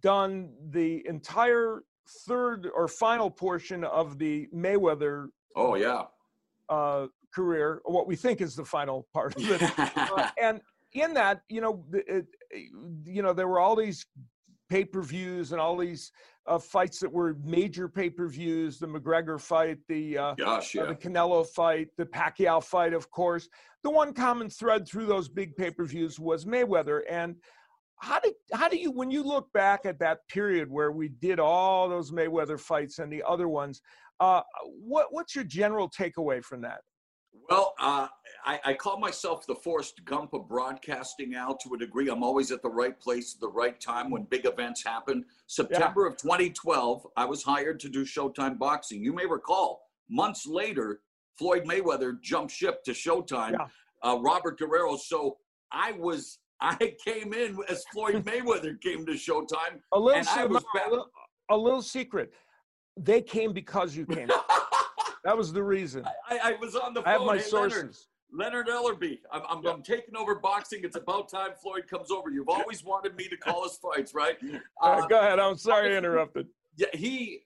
done 0.02 0.52
the 0.72 1.04
entire 1.08 1.84
third 2.28 2.68
or 2.76 2.88
final 2.88 3.30
portion 3.30 3.84
of 3.84 4.18
the 4.18 4.48
Mayweather 4.54 5.28
Oh 5.56 5.76
yeah. 5.76 6.06
uh, 6.68 7.08
career, 7.34 7.82
what 7.86 8.08
we 8.08 8.16
think 8.16 8.42
is 8.42 8.56
the 8.56 8.66
final 8.66 9.08
part 9.14 9.36
of 9.36 9.50
it. 9.52 9.62
Uh, 9.80 10.30
and 10.42 10.62
in 10.94 11.14
that, 11.14 11.42
you 11.48 11.62
know, 11.62 11.86
it, 11.94 12.26
you 13.06 13.22
know, 13.22 13.34
there 13.34 13.48
were 13.48 13.60
all 13.60 13.76
these 13.76 14.04
pay-per-views 14.70 15.52
and 15.52 15.62
all 15.62 15.78
these 15.78 16.12
uh, 16.48 16.58
fights 16.58 17.00
that 17.00 17.12
were 17.12 17.36
major 17.44 17.88
pay-per-views. 17.88 18.80
The 18.80 18.88
McGregor 18.88 19.40
fight, 19.40 19.78
the 19.88 20.18
uh, 20.18 20.34
Gosh, 20.36 20.76
uh, 20.76 20.86
the 20.88 20.96
Canelo 20.96 21.46
fight, 21.46 21.90
the 21.98 22.06
Pacquiao 22.06 22.64
fight, 22.64 22.94
of 22.94 23.10
course. 23.12 23.48
The 23.84 23.90
one 23.90 24.14
common 24.14 24.50
thread 24.50 24.88
through 24.88 25.06
those 25.06 25.30
big 25.30 25.56
pay-per-views 25.56 26.20
was 26.20 26.46
Mayweather. 26.46 27.02
And 27.10 27.36
how 28.00 28.20
did 28.20 28.34
how 28.54 28.70
do 28.70 28.78
you 28.78 28.92
when 28.92 29.12
you 29.12 29.24
look 29.24 29.52
back 29.54 29.86
at 29.86 30.00
that 30.00 30.20
period 30.30 30.70
where 30.70 30.92
we 30.92 31.10
did 31.10 31.40
all 31.40 31.90
those 31.90 32.12
Mayweather 32.12 32.60
fights 32.60 33.00
and 33.00 33.12
the 33.12 33.24
other 33.28 33.48
ones? 33.48 33.82
Uh, 34.20 34.42
what 34.66 35.08
what's 35.12 35.36
your 35.36 35.46
general 35.46 35.90
takeaway 35.90 36.44
from 36.44 36.62
that? 36.62 36.82
Well, 37.50 37.74
uh, 37.80 38.08
I, 38.46 38.60
I 38.64 38.74
call 38.74 39.00
myself 39.00 39.46
the 39.48 39.56
Forrest 39.56 40.04
Gump 40.06 40.34
of 40.34 40.48
broadcasting 40.48 41.36
out 41.36 41.60
to 41.62 41.74
a 41.74 41.78
degree. 41.78 42.10
I'm 42.10 42.24
always 42.24 42.52
at 42.52 42.62
the 42.62 42.70
right 42.70 43.00
place 43.00 43.34
at 43.34 43.42
the 43.42 43.50
right 43.50 43.80
time 43.80 44.12
when 44.12 44.24
big 44.24 44.46
events 44.46 44.84
happen. 44.84 45.26
September 45.48 46.06
of 46.06 46.18
2012, 46.18 47.08
I 47.18 47.26
was 47.26 47.42
hired 47.42 47.80
to 47.82 47.90
do 47.90 48.06
Showtime 48.06 48.60
Boxing. 48.60 49.04
You 49.04 49.14
may 49.14 49.26
recall, 49.26 49.82
months 50.10 50.46
later, 50.46 51.02
Floyd 51.40 51.64
Mayweather 51.64 52.22
jumped 52.22 52.52
ship 52.54 52.84
to 52.84 52.92
Showtime. 52.92 53.54
Yeah. 53.54 53.68
Uh, 54.04 54.18
Robert 54.20 54.60
Guerrero. 54.60 54.98
So 54.98 55.38
I 55.72 55.94
was, 55.94 56.40
I 56.62 56.96
came 57.04 57.34
in 57.34 57.58
as 57.70 57.84
Floyd 57.94 58.26
Mayweather 58.26 58.80
came 58.82 59.06
to 59.06 59.14
Showtime. 59.14 59.80
A 59.94 60.00
little, 60.00 60.24
se- 60.24 60.42
a 60.44 60.48
little, 60.48 61.10
a 61.50 61.58
little 61.58 61.82
secret. 61.82 62.34
They 62.98 63.22
came 63.22 63.54
because 63.54 63.96
you 63.96 64.06
came. 64.06 64.28
that 65.24 65.38
was 65.38 65.54
the 65.54 65.64
reason. 65.64 66.04
I, 66.30 66.40
I 66.44 66.52
was 66.60 66.76
on 66.76 66.94
the 66.94 67.02
phone. 67.02 67.08
I 67.08 67.12
have 67.14 67.22
my 67.22 67.38
"Hey, 67.38 67.44
Leonard, 67.54 67.72
sources. 67.72 68.08
Leonard 68.34 68.68
Ellerbe. 68.68 69.20
I'm, 69.32 69.42
I'm, 69.50 69.66
I'm 69.66 69.82
taking 69.82 70.18
over 70.18 70.36
boxing. 70.36 70.82
It's 70.84 70.98
about 70.98 71.30
time 71.30 71.52
Floyd 71.64 71.84
comes 71.90 72.12
over. 72.12 72.30
You've 72.30 72.50
always 72.50 72.84
wanted 72.84 73.16
me 73.16 73.30
to 73.30 73.38
call 73.38 73.64
his 73.64 73.78
fights, 73.78 74.14
right? 74.14 74.36
Uh, 74.82 74.86
Uh, 74.86 75.08
go 75.08 75.20
ahead. 75.20 75.40
I'm 75.40 75.58
sorry 75.58 75.94
I 75.96 75.98
interrupted. 75.98 76.48
yeah, 76.76 76.88
he. 76.94 77.40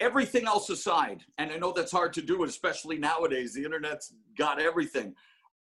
Everything 0.00 0.46
else 0.46 0.70
aside, 0.70 1.24
and 1.38 1.50
I 1.50 1.56
know 1.56 1.72
that's 1.72 1.90
hard 1.90 2.12
to 2.14 2.22
do, 2.22 2.44
especially 2.44 2.98
nowadays. 2.98 3.52
The 3.52 3.64
internet's 3.64 4.14
got 4.36 4.60
everything. 4.60 5.14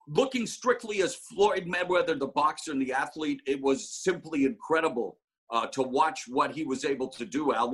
Looking 0.08 0.46
strictly 0.46 1.02
as 1.02 1.14
Floyd 1.14 1.66
Mayweather, 1.66 2.18
the 2.18 2.26
boxer 2.26 2.72
and 2.72 2.82
the 2.82 2.92
athlete, 2.92 3.42
it 3.46 3.60
was 3.60 3.88
simply 3.88 4.44
incredible 4.44 5.18
uh, 5.50 5.66
to 5.68 5.82
watch 5.82 6.24
what 6.28 6.50
he 6.50 6.64
was 6.64 6.84
able 6.84 7.08
to 7.08 7.24
do. 7.24 7.54
Al, 7.54 7.72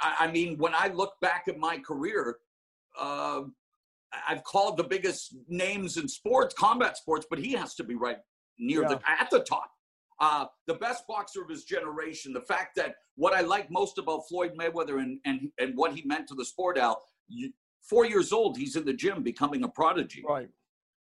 I, 0.00 0.30
mean, 0.30 0.56
when 0.58 0.74
I 0.74 0.88
look 0.88 1.12
back 1.20 1.44
at 1.46 1.58
my 1.58 1.78
career, 1.78 2.38
uh, 2.98 3.42
I've 4.28 4.44
called 4.44 4.76
the 4.76 4.84
biggest 4.84 5.36
names 5.48 5.96
in 5.98 6.08
sports, 6.08 6.54
combat 6.54 6.96
sports, 6.96 7.26
but 7.28 7.38
he 7.38 7.52
has 7.52 7.74
to 7.76 7.84
be 7.84 7.94
right 7.94 8.18
near 8.58 8.82
the 8.82 9.00
at 9.08 9.28
the 9.30 9.40
top. 9.40 9.70
Uh, 10.22 10.46
the 10.68 10.74
best 10.74 11.04
boxer 11.08 11.42
of 11.42 11.48
his 11.48 11.64
generation. 11.64 12.32
The 12.32 12.42
fact 12.42 12.76
that 12.76 12.94
what 13.16 13.34
I 13.34 13.40
like 13.40 13.72
most 13.72 13.98
about 13.98 14.20
Floyd 14.28 14.52
Mayweather 14.56 15.02
and 15.02 15.18
and 15.24 15.50
and 15.58 15.76
what 15.76 15.92
he 15.96 16.02
meant 16.06 16.28
to 16.28 16.36
the 16.36 16.44
sport, 16.44 16.78
Al. 16.78 17.02
You, 17.26 17.52
four 17.82 18.06
years 18.06 18.32
old, 18.32 18.56
he's 18.56 18.76
in 18.76 18.84
the 18.84 18.92
gym 18.92 19.24
becoming 19.24 19.64
a 19.64 19.68
prodigy. 19.68 20.22
Right. 20.26 20.48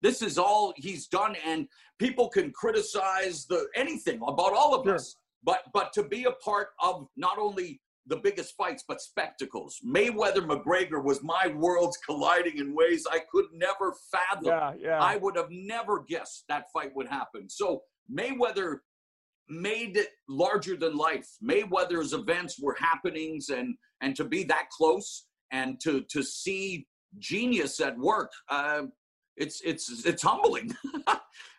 This 0.03 0.21
is 0.21 0.37
all 0.37 0.75
he's 0.77 1.07
done, 1.07 1.37
and 1.47 1.69
people 2.01 2.29
can 2.29 2.51
criticize 2.51 3.47
the 3.47 3.69
anything 3.77 4.21
about 4.27 4.53
all 4.53 4.75
of 4.75 4.85
Sure. 4.85 4.97
us. 4.97 5.15
But 5.45 5.61
but 5.73 5.93
to 5.93 6.03
be 6.03 6.25
a 6.25 6.33
part 6.33 6.71
of 6.83 7.07
not 7.17 7.39
only 7.39 7.81
the 8.07 8.17
biggest 8.17 8.57
fights, 8.57 8.83
but 8.87 9.01
spectacles. 9.01 9.81
Mayweather 9.87 10.45
McGregor 10.45 11.03
was 11.03 11.23
my 11.23 11.47
worlds 11.57 11.97
colliding 11.99 12.59
in 12.59 12.75
ways 12.75 13.07
I 13.11 13.21
could 13.31 13.47
never 13.53 13.95
fathom. 14.11 14.47
Yeah. 14.47 14.75
Yeah. 14.77 14.99
I 15.01 15.17
would 15.17 15.37
have 15.37 15.51
never 15.51 16.01
guessed 16.01 16.45
that 16.49 16.65
fight 16.73 16.95
would 16.97 17.07
happen. 17.07 17.49
So 17.49 17.85
Mayweather 18.13 18.81
made 19.49 19.97
it 19.97 20.09
larger 20.29 20.77
than 20.77 20.97
life. 20.97 21.29
Mayweather's 21.43 22.13
events 22.13 22.59
were 22.61 22.77
happenings, 22.79 23.49
and 23.49 23.75
and 24.01 24.17
to 24.17 24.25
be 24.25 24.45
that 24.45 24.69
close 24.71 25.27
and 25.53 25.81
to 25.81 26.03
to 26.11 26.23
see 26.23 26.87
genius 27.19 27.81
at 27.81 27.99
work, 27.99 28.31
uh, 28.49 28.83
it's 29.37 29.61
it's 29.63 30.05
it's 30.07 30.23
humbling. 30.23 30.75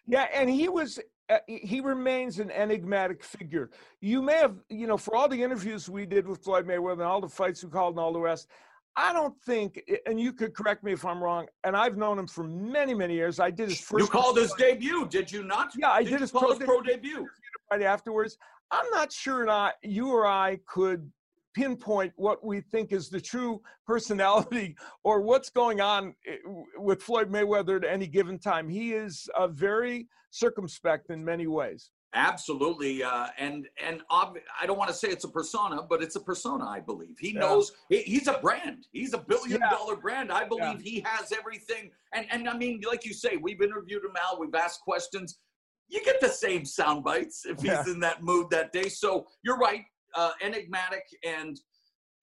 Yeah, 0.08 0.28
and 0.34 0.50
he 0.50 0.70
was 0.70 1.00
uh, 1.30 1.38
he 1.48 1.82
remains 1.82 2.40
an 2.40 2.52
enigmatic 2.52 3.24
figure. 3.24 3.72
You 4.02 4.22
may 4.22 4.36
have, 4.36 4.56
you 4.70 4.86
know, 4.86 4.98
for 4.98 5.16
all 5.16 5.28
the 5.28 5.42
interviews 5.42 5.90
we 5.90 6.06
did 6.06 6.28
with 6.28 6.44
Floyd 6.44 6.68
Mayweather 6.68 7.00
and 7.00 7.02
all 7.04 7.22
the 7.22 7.28
fights 7.28 7.64
we 7.64 7.72
called 7.72 7.96
and 7.96 8.00
all 8.00 8.14
the 8.14 8.20
rest, 8.20 8.48
I 8.96 9.12
don't 9.12 9.36
think, 9.42 9.82
and 10.06 10.20
you 10.20 10.32
could 10.32 10.54
correct 10.54 10.84
me 10.84 10.94
if 10.94 11.06
I'm 11.06 11.22
wrong, 11.22 11.48
and 11.64 11.76
I've 11.76 11.98
known 11.98 12.18
him 12.18 12.28
for 12.28 12.44
many, 12.44 12.94
many 12.94 13.16
years. 13.16 13.40
I 13.40 13.50
did 13.50 13.70
his 13.70 13.80
first. 13.80 14.04
You 14.04 14.08
called 14.08 14.38
his 14.38 14.54
debut, 14.54 15.08
did 15.10 15.32
you 15.32 15.44
not? 15.44 15.72
Yeah, 15.76 15.90
I 15.90 16.04
did, 16.04 16.12
did 16.12 16.22
his 16.22 16.32
pro, 16.32 16.54
his 16.54 16.60
pro 16.60 16.82
debut 16.82 17.28
right 17.72 17.82
afterwards. 17.82 18.38
I'm 18.72 18.90
not 18.92 19.12
sure 19.12 19.46
not 19.46 19.76
you 19.84 20.10
or 20.12 20.26
I 20.26 20.60
could 20.68 21.12
pinpoint 21.54 22.12
what 22.18 22.44
we 22.44 22.60
think 22.60 22.92
is 22.92 23.10
the 23.10 23.22
true 23.22 23.62
personality 23.88 24.76
or 25.04 25.22
what's 25.22 25.50
going 25.50 25.82
on 25.82 26.14
eh, 26.28 26.36
with 26.78 27.02
Floyd 27.02 27.32
Mayweather 27.32 27.78
at 27.78 27.90
any 27.90 28.08
given 28.08 28.38
time. 28.40 28.68
He 28.68 28.94
is 28.94 29.30
uh, 29.38 29.48
very 29.48 30.08
circumspect 30.32 31.10
in 31.10 31.24
many 31.24 31.48
ways. 31.48 31.92
Absolutely, 32.18 33.04
uh, 33.04 33.28
and 33.38 33.68
and 33.86 34.02
ob- 34.10 34.38
I 34.62 34.66
don't 34.66 34.78
want 34.78 34.88
to 34.88 34.94
say 34.96 35.10
it's 35.10 35.26
a 35.26 35.30
persona, 35.30 35.82
but 35.82 36.02
it's 36.02 36.16
a 36.16 36.20
persona. 36.22 36.66
I 36.66 36.80
believe 36.80 37.18
he 37.20 37.34
knows 37.34 37.74
he, 37.90 38.04
he's 38.04 38.30
a 38.30 38.38
brand. 38.42 38.88
He's 38.94 39.14
a 39.14 39.18
billion 39.18 39.60
Yeah. 39.60 39.70
dollar 39.70 39.98
brand. 39.98 40.32
I 40.32 40.46
believe 40.46 40.80
he 40.80 41.02
has 41.06 41.34
everything. 41.34 41.92
And 42.14 42.26
and 42.32 42.48
I 42.48 42.58
mean, 42.58 42.82
like 42.88 43.06
you 43.06 43.14
say, 43.14 43.36
we've 43.36 43.62
interviewed 43.62 44.02
him 44.06 44.16
out. 44.26 44.40
We've 44.40 44.56
asked 44.56 44.80
questions. 44.80 45.40
You 45.88 46.04
get 46.04 46.20
the 46.20 46.30
same 46.30 46.66
sound 46.66 47.04
bites 47.04 47.46
if 47.46 47.58
he's 47.62 47.72
Yeah. 47.72 47.84
in 47.88 48.00
that 48.02 48.24
mood 48.24 48.50
that 48.52 48.72
day. 48.72 48.90
So 48.90 49.28
you're 49.44 49.58
right, 49.58 49.86
uh, 50.16 50.32
enigmatic 50.42 51.04
and 51.24 51.60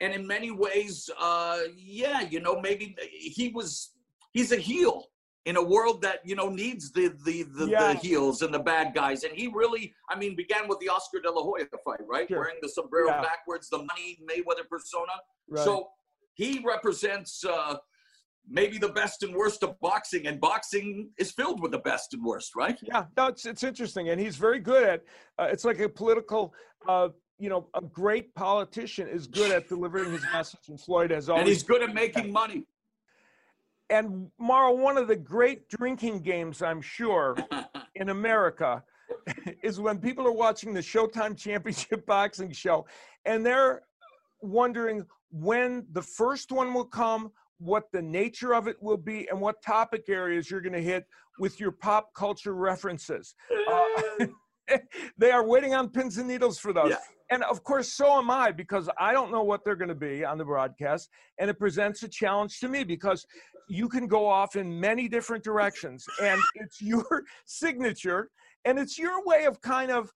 and 0.01 0.13
in 0.13 0.27
many 0.27 0.51
ways, 0.51 1.09
uh, 1.17 1.61
yeah, 1.77 2.23
you 2.23 2.41
know, 2.41 2.61
maybe 2.61 2.97
he 3.11 3.51
was 3.51 3.93
he's 4.33 4.51
a 4.51 4.57
heel 4.57 5.05
in 5.45 5.57
a 5.57 5.63
world 5.63 6.03
that 6.03 6.21
you 6.25 6.35
know 6.35 6.49
needs 6.49 6.91
the 6.93 7.09
the 7.25 7.45
the, 7.45 7.67
Yeah. 7.69 7.93
the 7.93 7.99
heels 8.01 8.43
and 8.43 8.53
the 8.55 8.59
bad 8.61 8.95
guys 8.95 9.25
and 9.25 9.35
he 9.35 9.49
really 9.49 9.93
i 10.09 10.15
mean 10.17 10.37
began 10.37 10.69
with 10.69 10.79
the 10.79 10.89
oscar 10.89 11.19
de 11.21 11.29
la 11.29 11.43
hoya 11.43 11.67
fight 11.85 11.99
right 12.07 12.29
Sure. 12.29 12.39
wearing 12.39 12.59
the 12.63 12.69
sombrero 12.69 13.09
Yeah. 13.09 13.23
backwards 13.23 13.69
the 13.69 13.79
money 13.79 14.21
mayweather 14.31 14.69
persona 14.69 15.15
Right. 15.49 15.65
so 15.65 15.91
he 16.35 16.61
represents 16.61 17.45
uh 17.45 17.77
maybe 18.49 18.79
the 18.79 18.89
best 18.89 19.23
and 19.23 19.35
worst 19.35 19.63
of 19.63 19.79
boxing 19.81 20.27
and 20.27 20.41
boxing 20.41 21.11
is 21.19 21.31
filled 21.31 21.61
with 21.61 21.73
the 21.73 21.79
best 21.79 22.15
and 22.15 22.25
worst 22.25 22.55
right 22.57 22.79
Yeah, 22.83 23.05
no, 23.17 23.27
it's 23.27 23.47
it's 23.47 23.63
interesting, 23.63 24.09
and 24.11 24.21
he's 24.21 24.37
very 24.37 24.59
good 24.59 24.85
at. 24.85 25.03
Uh, 25.39 25.49
it's 25.51 25.65
like 25.65 25.81
a 25.81 25.89
political. 25.89 26.55
Uh, 26.89 27.09
you 27.39 27.49
know, 27.49 27.67
a 27.75 27.81
great 27.81 28.33
politician 28.37 29.09
is 29.09 29.27
good 29.27 29.51
at 29.51 29.69
delivering 29.69 30.13
his 30.13 30.23
message, 30.33 30.61
and 30.69 30.81
Floyd 30.81 31.11
has 31.11 31.29
always. 31.29 31.41
and 31.41 31.49
he's 31.49 31.63
good 31.65 31.83
at 31.83 31.93
making 31.93 32.31
money 32.31 32.67
and 33.93 34.31
Mauro, 34.39 34.75
one 34.75 34.97
of 34.97 35.07
the 35.07 35.17
great 35.17 35.69
drinking 35.69 36.21
games, 36.21 36.63
I'm 36.63 36.81
sure, 36.81 37.37
in 37.95 38.09
America, 38.09 38.83
is 39.63 39.79
when 39.79 39.99
people 39.99 40.27
are 40.27 40.33
watching 40.33 40.73
the 40.73 40.81
Showtime 40.81 41.37
Championship 41.37 42.07
Boxing 42.07 42.53
show, 42.53 42.87
and 43.27 43.45
they're 43.45 43.83
wondering 44.41 45.05
when 45.31 45.87
the 45.93 46.03
first 46.03 46.53
one 46.53 46.73
will 46.73 46.87
come, 46.87 47.31
what 47.63 47.85
the 47.93 48.03
nature 48.03 48.55
of 48.55 48.67
it 48.67 48.77
will 48.83 48.97
be, 48.97 49.29
and 49.31 49.41
what 49.41 49.63
topic 49.63 50.05
areas 50.09 50.51
you're 50.51 50.61
going 50.61 50.73
to 50.73 50.83
hit 50.83 51.07
with 51.39 51.61
your 51.61 51.71
pop 51.73 52.13
culture 52.15 52.55
references. 52.55 53.35
Uh, 53.69 54.27
they 55.19 55.31
are 55.31 55.47
waiting 55.47 55.75
on 55.75 55.89
pins 55.89 56.19
and 56.19 56.29
needles 56.29 56.59
for 56.59 56.73
those. 56.73 56.91
Yeah. 56.91 56.97
And 57.31 57.43
of 57.45 57.63
course, 57.65 57.93
so 57.95 58.19
am 58.19 58.31
I 58.31 58.51
because 58.53 58.91
I 58.99 59.13
don't 59.13 59.33
know 59.33 59.43
what 59.43 59.65
they're 59.65 59.77
going 59.77 59.89
to 59.89 59.95
be 59.95 60.25
on 60.25 60.37
the 60.39 60.45
broadcast. 60.45 61.09
And 61.39 61.49
it 61.49 61.59
presents 61.59 62.03
a 62.03 62.09
challenge 62.09 62.61
to 62.61 62.69
me 62.69 62.85
because 62.85 63.25
you 63.69 63.89
can 63.89 64.07
go 64.07 64.27
off 64.29 64.57
in 64.57 64.79
many 64.79 65.09
different 65.09 65.43
directions. 65.43 66.07
And 66.21 66.41
it's 66.57 66.83
your 66.83 67.23
signature 67.47 68.31
and 68.65 68.79
it's 68.79 68.99
your 68.99 69.25
way 69.25 69.45
of 69.47 69.61
kind 69.63 69.91
of, 69.91 70.13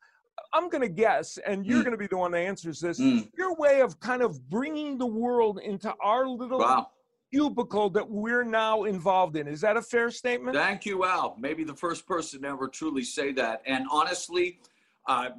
I'm 0.52 0.68
going 0.68 0.82
to 0.82 0.88
guess, 0.88 1.38
and 1.46 1.64
you're 1.66 1.80
Mm. 1.80 1.84
going 1.84 1.92
to 1.92 1.98
be 1.98 2.06
the 2.06 2.18
one 2.18 2.32
that 2.32 2.40
answers 2.40 2.80
this, 2.80 3.00
Mm, 3.00 3.30
your 3.38 3.54
way 3.56 3.80
of 3.80 3.98
kind 4.00 4.20
of 4.20 4.48
bringing 4.50 4.98
the 4.98 5.06
world 5.06 5.58
into 5.58 5.94
our 6.02 6.28
little 6.28 6.58
wow 6.58 6.88
cubicle 7.32 7.90
that 7.90 8.08
we're 8.08 8.44
now 8.44 8.84
involved 8.84 9.36
in. 9.36 9.48
Is 9.48 9.60
that 9.62 9.76
a 9.76 9.82
fair 9.82 10.10
statement? 10.10 10.56
Thank 10.56 10.86
you, 10.86 11.04
Al. 11.04 11.36
Maybe 11.38 11.64
the 11.64 11.74
first 11.74 12.06
person 12.06 12.42
to 12.42 12.48
ever 12.48 12.68
truly 12.68 13.02
say 13.02 13.32
that. 13.32 13.62
And 13.66 13.86
honestly, 13.90 14.60
uh, 15.08 15.30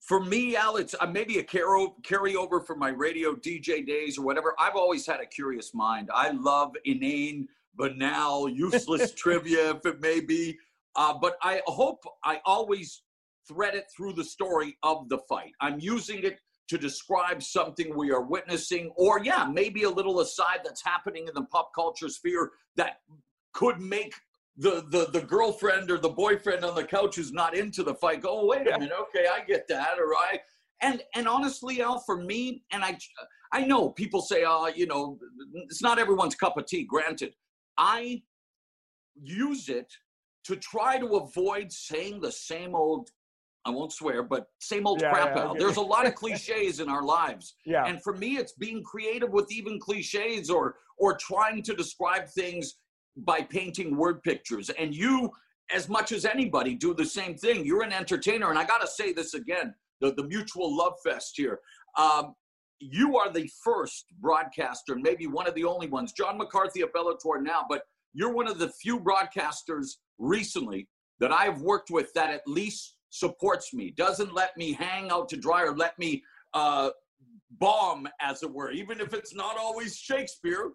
for 0.00 0.20
me, 0.20 0.56
Al, 0.56 0.76
it's 0.76 0.94
uh, 0.98 1.06
maybe 1.06 1.38
a 1.38 1.42
carry- 1.42 1.92
carryover 2.02 2.64
from 2.64 2.78
my 2.78 2.90
radio 2.90 3.34
DJ 3.34 3.86
days 3.86 4.18
or 4.18 4.22
whatever. 4.22 4.54
I've 4.58 4.76
always 4.76 5.06
had 5.06 5.20
a 5.20 5.26
curious 5.26 5.74
mind. 5.74 6.10
I 6.12 6.30
love 6.30 6.74
inane, 6.84 7.48
banal, 7.76 8.48
useless 8.48 9.12
trivia, 9.16 9.70
if 9.70 9.86
it 9.86 10.00
may 10.00 10.20
be. 10.20 10.58
Uh, 10.96 11.14
but 11.14 11.36
I 11.42 11.62
hope 11.66 12.02
I 12.24 12.40
always 12.44 13.02
thread 13.46 13.74
it 13.74 13.86
through 13.94 14.14
the 14.14 14.24
story 14.24 14.76
of 14.82 15.08
the 15.08 15.18
fight. 15.28 15.52
I'm 15.60 15.78
using 15.78 16.24
it 16.24 16.40
to 16.70 16.78
describe 16.78 17.42
something 17.42 17.96
we 17.96 18.12
are 18.12 18.22
witnessing, 18.22 18.92
or 18.96 19.20
yeah, 19.24 19.44
maybe 19.52 19.82
a 19.82 19.90
little 19.90 20.20
aside 20.20 20.60
that's 20.64 20.84
happening 20.84 21.26
in 21.26 21.34
the 21.34 21.42
pop 21.42 21.72
culture 21.74 22.08
sphere 22.08 22.52
that 22.76 23.00
could 23.52 23.80
make 23.80 24.14
the 24.56 24.84
the 24.90 25.10
the 25.12 25.20
girlfriend 25.20 25.90
or 25.90 25.98
the 25.98 26.08
boyfriend 26.08 26.64
on 26.64 26.76
the 26.76 26.84
couch 26.84 27.16
who's 27.16 27.32
not 27.32 27.56
into 27.56 27.82
the 27.82 27.94
fight 27.94 28.22
go, 28.22 28.40
oh, 28.40 28.46
wait 28.46 28.68
a 28.68 28.78
minute, 28.78 28.92
okay, 29.00 29.26
I 29.26 29.44
get 29.44 29.66
that, 29.68 29.98
or 29.98 30.14
I 30.14 30.38
and 30.80 31.02
and 31.16 31.26
honestly, 31.26 31.82
Al, 31.82 31.98
for 31.98 32.22
me, 32.22 32.62
and 32.70 32.84
I 32.84 32.96
I 33.52 33.64
know 33.64 33.90
people 33.90 34.22
say, 34.22 34.44
uh, 34.44 34.66
you 34.66 34.86
know, 34.86 35.18
it's 35.54 35.82
not 35.82 35.98
everyone's 35.98 36.36
cup 36.36 36.56
of 36.56 36.66
tea. 36.66 36.84
Granted, 36.84 37.34
I 37.76 38.22
use 39.20 39.68
it 39.68 39.92
to 40.44 40.54
try 40.54 40.98
to 40.98 41.16
avoid 41.16 41.72
saying 41.72 42.20
the 42.20 42.32
same 42.32 42.76
old. 42.76 43.10
I 43.66 43.70
won't 43.70 43.92
swear, 43.92 44.22
but 44.22 44.46
same 44.58 44.86
old 44.86 45.00
Yeah, 45.00 45.12
crap 45.12 45.36
yeah, 45.36 45.42
out. 45.42 45.58
There's 45.58 45.76
a 45.76 45.82
lot 45.82 46.06
of 46.06 46.14
cliches 46.14 46.80
in 46.80 46.88
our 46.88 47.02
lives. 47.02 47.54
Yeah. 47.66 47.86
And 47.86 48.02
for 48.02 48.16
me, 48.16 48.36
it's 48.36 48.52
being 48.52 48.82
creative 48.82 49.30
with 49.30 49.52
even 49.52 49.78
cliches 49.78 50.50
or 50.50 50.76
or 50.98 51.16
trying 51.16 51.62
to 51.62 51.74
describe 51.74 52.28
things 52.28 52.76
by 53.16 53.42
painting 53.42 53.96
word 53.96 54.22
pictures. 54.22 54.70
And 54.70 54.94
you, 54.94 55.30
as 55.72 55.88
much 55.88 56.10
as 56.12 56.24
anybody, 56.24 56.74
do 56.74 56.94
the 56.94 57.04
same 57.04 57.36
thing. 57.36 57.64
You're 57.64 57.82
an 57.82 57.92
entertainer, 57.92 58.50
and 58.50 58.58
I 58.58 58.64
gotta 58.64 58.88
say 58.88 59.12
this 59.12 59.34
again: 59.34 59.74
the 60.00 60.12
the 60.14 60.24
mutual 60.24 60.76
love 60.76 60.94
fest 61.04 61.34
here. 61.36 61.60
Um, 61.96 62.34
you 62.80 63.18
are 63.18 63.30
the 63.30 63.48
first 63.62 64.06
broadcaster, 64.20 64.94
and 64.94 65.02
maybe 65.02 65.26
one 65.26 65.46
of 65.46 65.54
the 65.54 65.64
only 65.64 65.86
ones. 65.86 66.12
John 66.12 66.38
McCarthy 66.38 66.80
at 66.80 66.92
Bellator 66.94 67.42
now, 67.42 67.66
but 67.68 67.82
you're 68.14 68.32
one 68.32 68.48
of 68.48 68.58
the 68.58 68.70
few 68.70 68.98
broadcasters 68.98 69.96
recently 70.18 70.88
that 71.20 71.30
I've 71.30 71.60
worked 71.60 71.90
with 71.90 72.12
that 72.14 72.30
at 72.30 72.40
least 72.46 72.96
supports 73.10 73.74
me, 73.74 73.92
doesn't 73.96 74.32
let 74.32 74.56
me 74.56 74.72
hang 74.72 75.10
out 75.10 75.28
to 75.28 75.36
dry 75.36 75.62
or 75.62 75.76
let 75.76 75.98
me 75.98 76.22
uh, 76.54 76.90
bomb, 77.58 78.08
as 78.20 78.42
it 78.42 78.52
were, 78.52 78.70
even 78.70 79.00
if 79.00 79.12
it's 79.12 79.34
not 79.34 79.56
always 79.58 79.96
Shakespeare. 79.96 80.70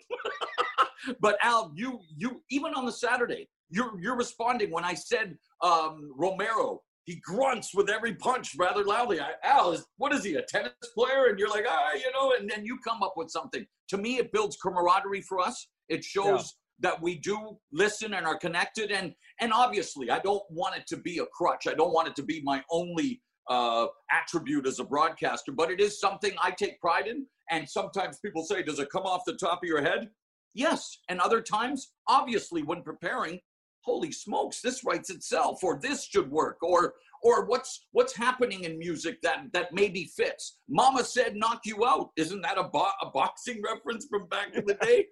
but 1.20 1.38
Al, 1.42 1.72
you 1.76 2.00
you 2.16 2.44
even 2.50 2.74
on 2.74 2.86
the 2.86 2.92
Saturday, 2.92 3.50
you're 3.70 4.00
you're 4.00 4.18
responding 4.18 4.72
when 4.72 4.84
I 4.84 4.94
said 4.94 5.38
um, 5.62 6.12
Romero. 6.16 6.82
He 7.06 7.22
grunts 7.24 7.76
with 7.76 7.88
every 7.88 8.16
punch 8.16 8.56
rather 8.58 8.84
loudly. 8.84 9.20
I, 9.20 9.34
Al, 9.44 9.74
is, 9.74 9.86
what 9.98 10.12
is 10.12 10.24
he, 10.24 10.36
a 10.36 10.42
tennis 10.42 10.74
player? 10.96 11.28
And 11.28 11.38
you're 11.38 11.52
like, 11.52 11.66
ah, 11.70 11.94
you 11.94 12.12
know, 12.12 12.34
and 12.40 12.50
then 12.50 12.66
you 12.66 12.80
come 12.80 13.04
up 13.04 13.14
with 13.16 13.30
something. 13.30 13.64
To 13.90 13.98
me, 14.00 14.18
it 14.18 14.32
builds 14.32 14.58
camaraderie 14.58 15.22
for 15.22 15.40
us. 15.40 15.68
It 15.88 16.04
shows 16.04 16.56
that 16.80 17.02
we 17.02 17.16
do 17.16 17.58
listen 17.72 18.14
and 18.14 18.26
are 18.26 18.38
connected. 18.38 18.92
And 18.92 19.14
and 19.40 19.52
obviously, 19.54 20.10
I 20.10 20.20
don't 20.20 20.44
want 20.50 20.76
it 20.78 20.88
to 20.88 20.98
be 20.98 21.20
a 21.20 21.26
crutch. 21.26 21.68
I 21.68 21.74
don't 21.74 21.94
want 21.94 22.08
it 22.08 22.16
to 22.18 22.24
be 22.24 22.42
my 22.44 22.64
only 22.72 23.22
uh, 23.50 23.88
attribute 24.12 24.66
as 24.66 24.80
a 24.80 24.84
broadcaster, 24.84 25.52
but 25.52 25.72
it 25.72 25.80
is 25.80 26.00
something 26.00 26.32
I 26.42 26.52
take 26.52 26.80
pride 26.80 27.08
in. 27.08 27.26
And 27.52 27.70
sometimes 27.70 28.20
people 28.20 28.44
say, 28.44 28.64
does 28.64 28.80
it 28.80 28.90
come 28.90 29.04
off 29.04 29.22
the 29.26 29.34
top 29.34 29.60
of 29.62 29.68
your 29.68 29.82
head? 29.82 30.10
Yes. 30.56 31.00
And 31.10 31.20
other 31.20 31.42
times, 31.42 31.92
obviously, 32.08 32.64
when 32.64 32.82
preparing, 32.82 33.40
holy 33.82 34.12
smokes, 34.12 34.62
this 34.62 34.84
writes 34.84 35.10
itself, 35.10 35.64
or 35.64 35.80
this 35.80 36.06
should 36.06 36.32
work, 36.32 36.58
or 36.64 36.96
or 37.22 37.46
what's 37.46 37.88
what's 37.92 38.16
happening 38.16 38.64
in 38.64 38.78
music 38.78 39.22
that 39.22 39.46
that 39.52 39.74
maybe 39.74 40.10
fits. 40.16 40.60
Mama 40.70 41.04
said, 41.04 41.36
"Knock 41.36 41.62
you 41.66 41.86
out." 41.86 42.10
Isn't 42.16 42.42
that 42.42 42.58
a, 42.58 42.64
bo- 42.64 42.88
a 43.02 43.10
boxing 43.12 43.62
reference 43.62 44.08
from 44.10 44.28
back 44.28 44.56
in 44.56 44.66
the 44.66 44.76
day? 44.76 45.06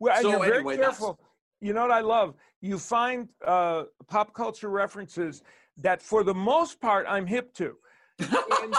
Well, 0.00 0.20
So 0.22 0.30
you're 0.30 0.38
very 0.40 0.56
anyway, 0.58 0.76
that's- 0.76 0.98
careful. 0.98 1.18
You 1.60 1.72
know 1.72 1.82
what 1.82 1.90
I 1.90 2.00
love? 2.00 2.34
You 2.60 2.78
find 2.78 3.28
uh, 3.44 3.84
pop 4.06 4.32
culture 4.32 4.68
references 4.70 5.42
that, 5.78 6.00
for 6.00 6.22
the 6.22 6.34
most 6.34 6.80
part, 6.80 7.04
I'm 7.08 7.26
hip 7.26 7.52
to. 7.54 7.74
And 8.20 8.74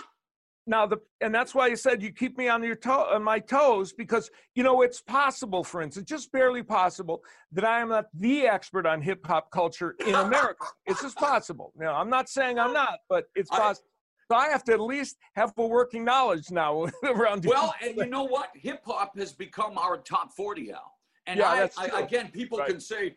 now, 0.66 0.86
the 0.86 0.98
and 1.20 1.32
that's 1.32 1.54
why 1.54 1.68
you 1.68 1.76
said 1.76 2.02
you 2.02 2.12
keep 2.12 2.36
me 2.36 2.48
on 2.48 2.64
your 2.64 2.74
toe, 2.74 3.06
on 3.12 3.22
my 3.22 3.38
toes, 3.38 3.92
because 3.92 4.28
you 4.56 4.64
know 4.64 4.82
it's 4.82 5.00
possible. 5.00 5.62
For 5.62 5.82
instance, 5.82 6.08
just 6.08 6.32
barely 6.32 6.64
possible 6.64 7.22
that 7.52 7.64
I 7.64 7.80
am 7.80 7.90
not 7.90 8.06
the 8.12 8.48
expert 8.48 8.86
on 8.86 9.00
hip 9.00 9.24
hop 9.24 9.50
culture 9.52 9.94
in 10.04 10.14
America. 10.16 10.66
it's 10.86 11.02
just 11.02 11.16
possible. 11.16 11.72
Now, 11.76 11.94
I'm 11.94 12.10
not 12.10 12.28
saying 12.28 12.58
I'm 12.58 12.72
not, 12.72 12.98
but 13.08 13.26
it's 13.36 13.50
I- 13.52 13.58
possible. 13.58 13.88
So 14.30 14.36
I 14.36 14.48
have 14.48 14.64
to 14.64 14.72
at 14.72 14.80
least 14.80 15.16
have 15.36 15.52
a 15.56 15.66
working 15.66 16.04
knowledge 16.04 16.50
now 16.50 16.86
around. 17.04 17.44
here. 17.44 17.52
Well, 17.54 17.74
and 17.82 17.96
you 17.96 18.06
know 18.06 18.24
what? 18.24 18.50
Hip 18.54 18.80
hop 18.84 19.16
has 19.18 19.32
become 19.32 19.78
our 19.78 19.98
top 19.98 20.32
40, 20.32 20.72
Al. 20.72 20.92
And 21.28 21.38
Yeah, 21.38 21.68
I, 21.78 21.88
I, 21.94 22.00
again, 22.00 22.30
people 22.32 22.58
Right. 22.58 22.68
can 22.68 22.80
say, 22.80 23.16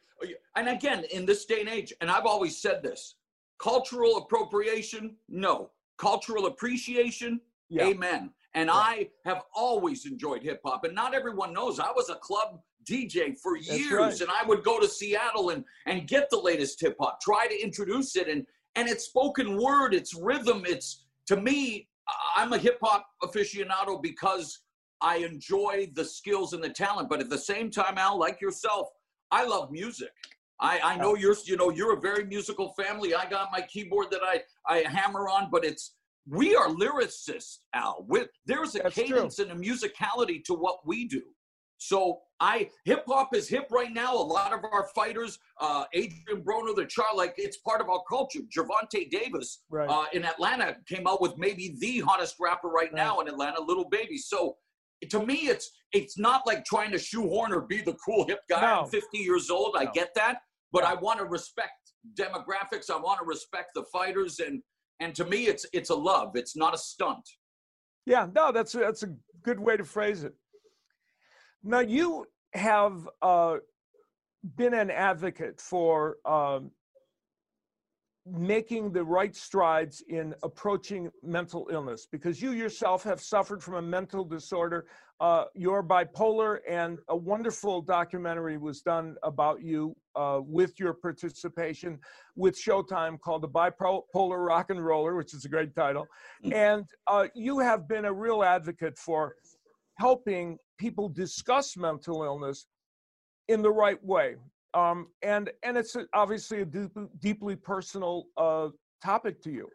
and 0.56 0.70
again, 0.70 1.06
in 1.12 1.26
this 1.26 1.46
day 1.46 1.62
and 1.62 1.70
age, 1.70 1.94
and 2.02 2.12
I've 2.12 2.26
always 2.26 2.58
said 2.62 2.84
this 2.84 3.16
cultural 3.60 4.18
appropriation, 4.18 5.16
no. 5.28 5.72
Cultural 5.98 6.46
appreciation, 6.46 7.42
Yeah. 7.70 7.86
amen. 7.88 8.32
And 8.54 8.68
yeah. 8.68 8.74
I 8.74 9.10
have 9.26 9.42
always 9.56 10.06
enjoyed 10.06 10.42
hip 10.44 10.62
hop. 10.64 10.84
And 10.86 10.94
not 10.96 11.14
everyone 11.14 11.54
knows 11.54 11.80
I 11.80 11.92
was 11.92 12.10
a 12.10 12.16
club 12.16 12.62
DJ 12.90 13.36
for 13.38 13.58
years. 13.58 13.92
Right. 13.92 14.22
And 14.22 14.30
I 14.32 14.44
would 14.48 14.64
go 14.64 14.80
to 14.80 14.88
Seattle 14.88 15.50
and, 15.52 15.64
and 15.86 16.08
get 16.08 16.30
the 16.32 16.40
latest 16.40 16.80
hip 16.82 16.96
hop, 17.00 17.20
try 17.22 17.48
to 17.48 17.60
introduce 17.62 18.16
it. 18.16 18.28
And, 18.28 18.46
and 18.80 18.88
it's 18.88 19.04
spoken 19.04 19.62
word, 19.62 19.94
it's 19.94 20.16
rhythm. 20.16 20.64
It's 20.66 21.04
to 21.28 21.36
me, 21.36 21.90
I'm 22.36 22.54
a 22.54 22.58
hip 22.58 22.80
hop 22.82 23.06
aficionado 23.22 24.02
because 24.02 24.60
I 25.02 25.18
enjoy 25.18 25.90
the 25.94 26.06
skills 26.06 26.54
and 26.54 26.64
the 26.64 26.70
talent. 26.70 27.10
But 27.10 27.20
at 27.20 27.30
the 27.30 27.38
same 27.38 27.70
time, 27.70 27.98
Al, 27.98 28.18
like 28.18 28.40
yourself, 28.40 28.88
I 29.32 29.44
love 29.46 29.70
music. 29.70 30.12
I, 30.62 30.80
I 30.84 30.96
know 30.98 31.16
you're 31.16 31.36
you 31.46 31.58
know 31.58 31.70
you're 31.70 31.98
a 31.98 32.00
very 32.00 32.24
musical 32.26 32.74
family. 32.74 33.14
I 33.14 33.30
got 33.30 33.50
my 33.52 33.62
keyboard 33.62 34.08
that 34.12 34.22
I 34.24 34.44
I 34.66 34.78
hammer 34.90 35.28
on, 35.28 35.50
but 35.52 35.66
it's 35.66 35.96
we 36.26 36.56
are 36.56 36.68
lyricists, 36.68 37.60
Al. 37.74 38.06
With 38.08 38.30
there's 38.46 38.76
a 38.76 38.80
That's 38.80 38.96
cadence 38.96 39.36
true. 39.38 39.46
and 39.50 39.52
a 39.54 39.56
musicality 39.56 40.44
to 40.46 40.54
what 40.54 40.80
we 40.86 41.06
do. 41.08 41.22
So 41.80 42.20
I 42.42 42.70
hip 42.84 43.04
hop 43.08 43.34
is 43.34 43.48
hip 43.48 43.68
right 43.72 43.92
now. 43.92 44.14
A 44.14 44.18
lot 44.18 44.54
of 44.54 44.60
our 44.72 44.88
fighters, 44.94 45.40
uh, 45.60 45.86
Adrien 45.96 46.44
Broner, 46.44 46.76
the 46.76 46.86
char, 46.86 47.06
like 47.16 47.34
it's 47.38 47.58
part 47.58 47.82
of 47.82 47.90
our 47.90 48.04
culture. 48.08 48.40
Gervonta 48.56 49.10
Davis 49.10 49.64
right. 49.70 49.90
uh, 49.90 50.06
in 50.14 50.26
Atlanta 50.26 50.76
came 50.88 51.08
out 51.08 51.22
with 51.22 51.38
maybe 51.38 51.76
the 51.80 52.00
hottest 52.00 52.36
rapper 52.40 52.68
right, 52.68 52.92
right, 52.92 52.94
now 52.94 53.22
in 53.22 53.28
Atlanta, 53.30 53.62
Lil 53.62 53.86
Baby. 53.90 54.18
So 54.18 54.58
to 55.10 55.26
me, 55.26 55.48
it's 55.48 55.72
it's 55.94 56.20
not 56.20 56.46
like 56.46 56.66
trying 56.66 56.92
to 56.92 57.00
shoehorn 57.00 57.54
or 57.54 57.62
be 57.62 57.82
the 57.82 57.94
cool 58.06 58.28
hip 58.28 58.42
guy. 58.50 58.62
No. 58.62 58.82
I'm 58.84 58.90
50 58.90 59.18
years 59.18 59.50
old. 59.50 59.76
No. 59.76 59.82
I 59.82 59.86
get 59.86 60.10
that, 60.16 60.40
but 60.74 60.84
I 60.84 60.96
want 60.96 61.20
to 61.20 61.26
respect 61.26 61.94
demographics. 62.14 62.90
I 62.90 62.98
want 62.98 63.20
to 63.20 63.26
respect 63.26 63.72
the 63.74 63.84
fighters, 63.92 64.40
and 64.40 64.62
and 65.00 65.16
to 65.16 65.24
me, 65.24 65.48
it's 65.48 65.66
it's 65.72 65.92
a 65.92 65.96
love. 65.96 66.32
It's 66.36 66.58
not 66.58 66.74
a 66.74 66.78
stunt. 66.78 67.24
Yeah, 68.06 68.28
no, 68.36 68.52
that's 68.52 68.76
a, 68.76 68.80
that's 68.80 69.04
a 69.04 69.14
good 69.44 69.60
way 69.60 69.78
to 69.78 69.86
phrase 69.86 70.24
it. 70.24 70.34
Now 71.64 71.80
you 71.80 72.26
have 72.54 73.08
uh, 73.22 73.58
been 74.56 74.74
an 74.74 74.90
advocate 74.90 75.60
for 75.60 76.18
um, 76.26 76.72
making 78.26 78.92
the 78.92 79.04
right 79.04 79.36
strides 79.36 80.04
in 80.08 80.34
approaching 80.44 81.10
mental 81.24 81.68
illness 81.72 82.08
because 82.10 82.42
you 82.42 82.52
yourself 82.52 83.04
have 83.04 83.22
suffered 83.22 83.64
from 83.64 83.76
a 83.76 83.82
mental 83.82 84.24
disorder. 84.24 84.86
Uh, 85.20 85.46
you're 85.54 85.84
bipolar, 85.84 86.60
and 86.68 87.00
a 87.10 87.16
wonderful 87.16 87.82
documentary 87.82 88.58
was 88.58 88.82
done 88.82 89.18
about 89.24 89.62
you 89.62 89.96
uh, 90.16 90.40
with 90.42 90.80
your 90.80 90.94
participation 90.94 92.00
with 92.36 92.58
Showtime 92.58 93.20
called 93.20 93.42
The 93.42 93.50
Bipolar 93.50 94.48
Rock 94.48 94.70
and 94.70 94.86
Roller, 94.86 95.16
which 95.16 95.34
is 95.34 95.44
a 95.44 95.50
great 95.50 95.76
title. 95.76 96.08
Mm. 96.46 96.54
And 96.54 96.86
uh, 97.08 97.28
you 97.36 97.60
have 97.60 97.88
been 97.88 98.06
a 98.06 98.14
real 98.14 98.44
advocate 98.44 98.98
for 98.98 99.36
helping 100.00 100.58
people 100.78 101.10
discuss 101.10 101.78
mental 101.78 102.24
illness 102.24 102.66
in 103.50 103.62
the 103.62 103.70
right 103.70 104.04
way. 104.04 104.36
Um, 104.74 105.08
and 105.22 105.50
and 105.64 105.78
it's 105.78 105.96
obviously 106.14 106.62
a 106.62 106.66
deep, 106.66 106.92
deeply 107.20 107.56
personal 107.56 108.28
uh, 108.38 108.70
topic 109.04 109.42
to 109.44 109.52
you. 109.52 109.68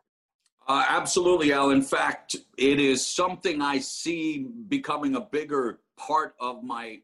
Uh, 0.66 0.84
absolutely, 0.88 1.52
Al. 1.52 1.70
In 1.70 1.82
fact, 1.82 2.36
it 2.56 2.80
is 2.80 3.06
something 3.06 3.60
I 3.60 3.78
see 3.80 4.46
becoming 4.68 5.16
a 5.16 5.20
bigger 5.20 5.80
part 5.98 6.34
of 6.40 6.62
my 6.62 7.00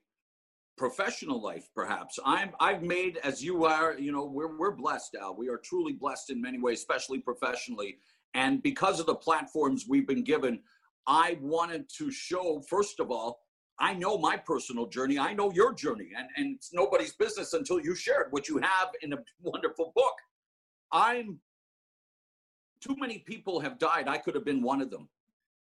professional 0.78 1.42
life. 1.42 1.68
Perhaps 1.74 2.18
I'm 2.24 2.52
I've 2.58 2.82
made 2.82 3.18
as 3.18 3.44
you 3.44 3.64
are. 3.64 3.98
You 3.98 4.12
know, 4.12 4.24
we're 4.24 4.56
we're 4.56 4.76
blessed, 4.76 5.16
Al. 5.20 5.36
We 5.36 5.48
are 5.48 5.58
truly 5.58 5.92
blessed 5.92 6.30
in 6.30 6.40
many 6.40 6.58
ways, 6.58 6.78
especially 6.78 7.18
professionally. 7.18 7.98
And 8.34 8.62
because 8.62 9.00
of 9.00 9.06
the 9.06 9.16
platforms 9.16 9.86
we've 9.88 10.06
been 10.06 10.22
given, 10.22 10.60
I 11.06 11.38
wanted 11.40 11.88
to 11.98 12.10
show, 12.10 12.62
first 12.68 13.00
of 13.00 13.10
all, 13.10 13.40
I 13.78 13.94
know 13.94 14.18
my 14.18 14.36
personal 14.36 14.86
journey. 14.86 15.18
I 15.18 15.32
know 15.32 15.50
your 15.52 15.72
journey, 15.72 16.10
and, 16.16 16.28
and 16.36 16.56
it's 16.56 16.72
nobody's 16.72 17.14
business 17.14 17.54
until 17.54 17.80
you 17.80 17.94
share 17.94 18.20
it, 18.20 18.28
which 18.30 18.48
you 18.48 18.58
have 18.58 18.90
in 19.02 19.14
a 19.14 19.18
wonderful 19.42 19.92
book. 19.94 20.14
I'm 20.92 21.40
too 22.80 22.96
many 22.98 23.18
people 23.18 23.60
have 23.60 23.78
died. 23.78 24.06
I 24.06 24.18
could 24.18 24.34
have 24.34 24.44
been 24.44 24.62
one 24.62 24.82
of 24.82 24.90
them. 24.90 25.08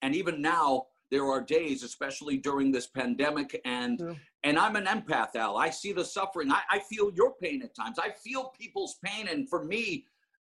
And 0.02 0.16
even 0.16 0.42
now, 0.42 0.88
there 1.10 1.26
are 1.26 1.42
days, 1.42 1.84
especially 1.84 2.38
during 2.38 2.72
this 2.72 2.88
pandemic, 2.88 3.62
and 3.66 4.00
yeah. 4.00 4.14
and 4.44 4.60
I'm 4.60 4.76
an 4.76 4.86
empath, 4.86 5.36
Al. 5.36 5.58
I 5.58 5.70
see 5.70 5.94
the 5.94 6.04
suffering. 6.04 6.52
I, 6.52 6.62
I 6.70 6.80
feel 6.80 7.12
your 7.14 7.34
pain 7.42 7.62
at 7.62 7.76
times. 7.76 7.98
I 7.98 8.10
feel 8.10 8.52
people's 8.60 8.98
pain, 9.04 9.28
and 9.28 9.48
for 9.48 9.64
me, 9.64 10.06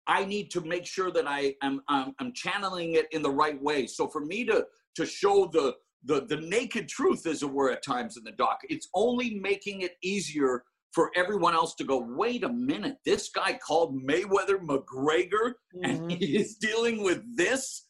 I 0.08 0.26
need 0.26 0.52
to 0.52 0.62
make 0.62 0.86
sure 0.86 1.12
that 1.12 1.28
I 1.28 1.56
am 1.62 1.82
I'm, 1.88 2.14
I'm 2.20 2.34
channeling 2.34 2.94
it 2.94 3.08
in 3.12 3.22
the 3.22 3.32
right 3.32 3.62
way. 3.62 3.88
So 3.88 4.08
for 4.08 4.22
me 4.22 4.46
to 4.46 4.66
to 4.96 5.06
show 5.06 5.50
the 5.52 5.76
the 6.04 6.26
the 6.26 6.38
naked 6.38 6.88
truth, 6.88 7.26
as 7.26 7.44
it 7.44 7.50
were, 7.50 7.72
at 7.72 7.84
times 7.84 8.18
in 8.18 8.24
the 8.24 8.32
doc, 8.32 8.60
it's 8.70 8.88
only 8.94 9.36
making 9.36 9.82
it 9.82 9.94
easier 10.04 10.64
for 10.94 11.12
everyone 11.16 11.54
else 11.54 11.76
to 11.76 11.84
go. 11.84 11.98
Wait 11.98 12.44
a 12.44 12.50
minute, 12.50 12.98
this 13.06 13.30
guy 13.30 13.60
called 13.66 14.00
Mayweather 14.02 14.60
McGregor, 14.60 15.54
mm-hmm. 15.76 15.84
and 15.84 16.12
he 16.12 16.38
is 16.38 16.56
dealing 16.56 17.04
with 17.04 17.22
this. 17.36 17.88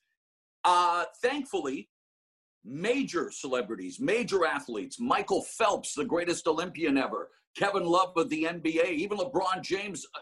Uh, 0.63 1.06
thankfully, 1.21 1.89
major 2.63 3.30
celebrities, 3.30 3.99
major 3.99 4.45
athletes, 4.45 4.99
Michael 4.99 5.43
Phelps, 5.43 5.93
the 5.93 6.04
greatest 6.04 6.47
Olympian 6.47 6.97
ever, 6.97 7.30
Kevin 7.56 7.86
Love 7.86 8.13
of 8.17 8.30
the 8.30 8.45
NBA, 8.45 8.89
even 8.89 9.19
LeBron 9.19 9.62
James. 9.62 10.06
Uh, 10.15 10.19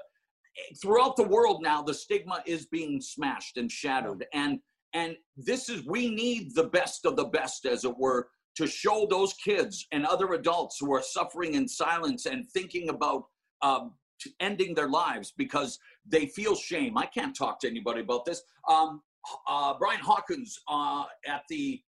throughout 0.81 1.15
the 1.15 1.27
world 1.27 1.61
now 1.61 1.81
the 1.81 1.93
stigma 1.93 2.43
is 2.45 2.65
being 2.67 3.01
smashed 3.01 3.57
and 3.57 3.71
shattered. 3.71 4.25
And 4.33 4.59
and 4.93 5.15
this 5.35 5.69
is 5.69 5.85
we 5.85 6.13
need 6.13 6.53
the 6.53 6.65
best 6.65 7.05
of 7.05 7.15
the 7.15 7.25
best 7.25 7.65
as 7.65 7.83
it 7.83 7.97
were 7.97 8.27
to 8.57 8.67
show 8.67 9.07
those 9.09 9.33
kids 9.33 9.87
and 9.91 10.05
other 10.05 10.33
adults 10.33 10.77
who 10.79 10.93
are 10.93 11.01
suffering 11.01 11.55
in 11.55 11.67
silence 11.67 12.27
and 12.27 12.47
thinking 12.51 12.89
about 12.89 13.23
um, 13.63 13.93
ending 14.39 14.75
their 14.75 14.89
lives 14.89 15.33
because 15.35 15.79
they 16.05 16.27
feel 16.27 16.55
shame. 16.55 16.95
I 16.95 17.07
can't 17.07 17.35
talk 17.35 17.59
to 17.61 17.67
anybody 17.67 18.01
about 18.01 18.25
this. 18.25 18.43
Um, 18.69 19.01
uh, 19.47 19.73
brian 19.79 19.99
hawkins 19.99 20.59
uh, 20.67 21.05
at 21.27 21.43
the 21.49 21.81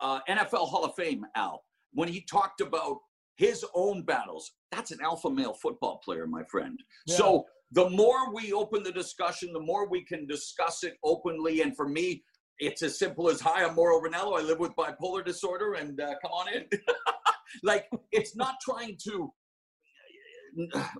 uh, 0.00 0.20
nfl 0.28 0.68
hall 0.68 0.84
of 0.84 0.94
fame 0.94 1.24
al 1.36 1.62
when 1.92 2.08
he 2.08 2.20
talked 2.22 2.60
about 2.60 2.98
his 3.36 3.64
own 3.74 4.02
battles 4.02 4.52
that's 4.72 4.90
an 4.90 4.98
alpha 5.02 5.30
male 5.30 5.54
football 5.54 6.00
player 6.04 6.26
my 6.26 6.42
friend. 6.44 6.78
Yeah. 7.06 7.16
so 7.16 7.44
the 7.74 7.90
more 7.90 8.32
we 8.32 8.52
open 8.52 8.82
the 8.82 8.92
discussion, 8.92 9.52
the 9.52 9.60
more 9.60 9.88
we 9.88 10.04
can 10.04 10.26
discuss 10.26 10.84
it 10.84 10.94
openly. 11.02 11.60
And 11.60 11.76
for 11.76 11.88
me, 11.88 12.22
it's 12.58 12.82
as 12.82 12.98
simple 12.98 13.28
as 13.28 13.40
hi, 13.40 13.64
I'm 13.64 13.74
Mauro 13.74 14.00
Ranallo. 14.00 14.38
I 14.38 14.42
live 14.42 14.60
with 14.60 14.72
bipolar 14.76 15.24
disorder, 15.24 15.74
and 15.74 16.00
uh, 16.00 16.14
come 16.22 16.30
on 16.30 16.54
in. 16.54 16.66
like 17.64 17.88
it's 18.12 18.36
not 18.36 18.54
trying 18.64 18.96
to. 19.08 19.32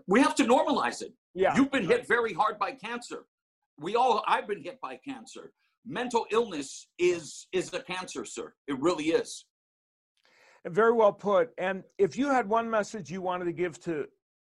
We 0.08 0.20
have 0.20 0.34
to 0.34 0.44
normalize 0.44 1.00
it. 1.00 1.12
Yeah, 1.32 1.56
you've 1.56 1.70
been 1.70 1.86
hit 1.86 2.08
very 2.08 2.32
hard 2.32 2.58
by 2.58 2.72
cancer. 2.72 3.26
We 3.78 3.94
all. 3.94 4.24
I've 4.26 4.48
been 4.48 4.62
hit 4.62 4.80
by 4.80 4.98
cancer. 5.06 5.52
Mental 5.86 6.26
illness 6.32 6.88
is 6.98 7.46
is 7.52 7.72
a 7.72 7.80
cancer, 7.80 8.24
sir. 8.24 8.52
It 8.66 8.80
really 8.80 9.06
is. 9.10 9.46
Very 10.66 10.92
well 10.92 11.12
put. 11.12 11.50
And 11.56 11.84
if 11.98 12.16
you 12.16 12.30
had 12.30 12.48
one 12.48 12.68
message 12.68 13.10
you 13.10 13.22
wanted 13.22 13.44
to 13.44 13.52
give 13.52 13.78
to 13.82 14.06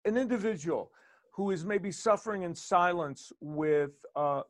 an 0.05 0.17
individual 0.17 0.89
who 1.37 1.51
is 1.51 1.63
maybe 1.63 1.91
suffering 1.91 2.41
in 2.41 2.55
silence 2.55 3.31
with 3.39 4.03
uh, 4.15 4.41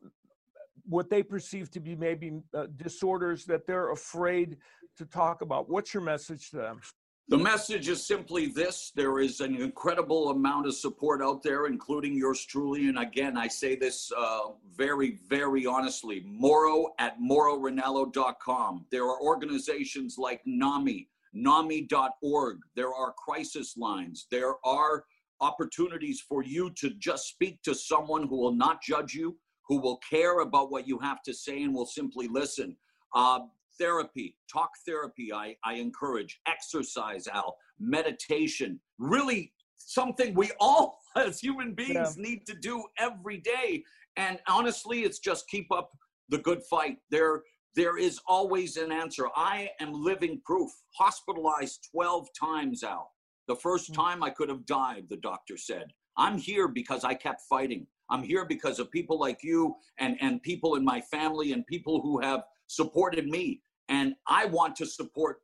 what 0.88 1.10
they 1.10 1.22
perceive 1.22 1.70
to 1.70 1.80
be 1.80 1.94
maybe 1.94 2.40
uh, 2.54 2.64
disorders 2.76 3.44
that 3.44 3.66
they're 3.66 3.92
afraid 3.92 4.56
to 4.96 5.04
talk 5.04 5.42
about. 5.42 5.68
What's 5.68 5.92
your 5.92 6.02
message 6.02 6.48
to 6.50 6.56
them? 6.56 6.80
The 7.28 7.36
message 7.36 7.90
is 7.90 8.06
simply 8.06 8.46
this 8.46 8.90
there 8.96 9.18
is 9.18 9.40
an 9.42 9.54
incredible 9.54 10.30
amount 10.30 10.66
of 10.66 10.74
support 10.74 11.20
out 11.20 11.42
there, 11.42 11.66
including 11.66 12.14
yours 12.14 12.46
truly. 12.46 12.88
And 12.88 12.98
again, 12.98 13.36
I 13.36 13.48
say 13.48 13.76
this 13.76 14.10
uh, 14.16 14.52
very, 14.74 15.18
very 15.28 15.66
honestly 15.66 16.24
Mauro 16.26 16.94
at 16.98 17.20
MauroRanallo.com. 17.20 18.86
There 18.90 19.04
are 19.04 19.20
organizations 19.20 20.16
like 20.16 20.40
NAMI, 20.46 21.10
NAMI.org. 21.34 22.60
There 22.74 22.94
are 22.94 23.12
crisis 23.12 23.76
lines. 23.76 24.26
There 24.30 24.54
are 24.64 25.04
opportunities 25.40 26.20
for 26.20 26.42
you 26.42 26.70
to 26.76 26.90
just 26.98 27.28
speak 27.28 27.62
to 27.62 27.74
someone 27.74 28.26
who 28.26 28.36
will 28.36 28.54
not 28.54 28.82
judge 28.82 29.14
you, 29.14 29.36
who 29.66 29.80
will 29.80 29.98
care 30.08 30.40
about 30.40 30.70
what 30.70 30.88
you 30.88 30.98
have 30.98 31.22
to 31.22 31.34
say 31.34 31.62
and 31.62 31.74
will 31.74 31.86
simply 31.86 32.28
listen. 32.28 32.76
Uh, 33.14 33.40
therapy, 33.78 34.36
talk 34.52 34.70
therapy, 34.86 35.32
I, 35.32 35.56
I 35.64 35.74
encourage. 35.74 36.40
Exercise, 36.46 37.26
Al, 37.28 37.56
meditation, 37.78 38.80
really 38.98 39.52
something 39.76 40.34
we 40.34 40.50
all 40.60 40.98
as 41.16 41.40
human 41.40 41.74
beings 41.74 42.16
yeah. 42.16 42.22
need 42.22 42.46
to 42.46 42.54
do 42.54 42.84
every 42.98 43.38
day. 43.38 43.84
And 44.16 44.38
honestly, 44.48 45.00
it's 45.00 45.20
just 45.20 45.48
keep 45.48 45.70
up 45.70 45.90
the 46.28 46.38
good 46.38 46.62
fight. 46.64 46.98
There, 47.10 47.42
there 47.76 47.96
is 47.96 48.20
always 48.26 48.76
an 48.76 48.90
answer. 48.90 49.26
I 49.36 49.70
am 49.80 49.92
living 49.92 50.40
proof. 50.44 50.70
Hospitalized 50.98 51.88
12 51.92 52.28
times, 52.38 52.82
Al. 52.82 53.12
The 53.48 53.56
first 53.56 53.88
hmm. 53.88 53.94
time 53.94 54.22
I 54.22 54.30
could 54.30 54.48
have 54.48 54.66
died, 54.66 55.06
the 55.08 55.16
doctor 55.16 55.56
said. 55.56 55.92
I'm 56.16 56.38
here 56.38 56.68
because 56.68 57.04
I 57.04 57.14
kept 57.14 57.42
fighting. 57.42 57.86
I'm 58.10 58.22
here 58.22 58.44
because 58.44 58.78
of 58.78 58.90
people 58.90 59.18
like 59.18 59.40
you 59.42 59.74
and, 59.98 60.16
and 60.20 60.42
people 60.42 60.76
in 60.76 60.84
my 60.84 61.00
family 61.00 61.52
and 61.52 61.66
people 61.66 62.00
who 62.00 62.20
have 62.20 62.42
supported 62.66 63.26
me. 63.28 63.60
And 63.88 64.14
I 64.26 64.46
want 64.46 64.76
to 64.76 64.86
support 64.86 65.38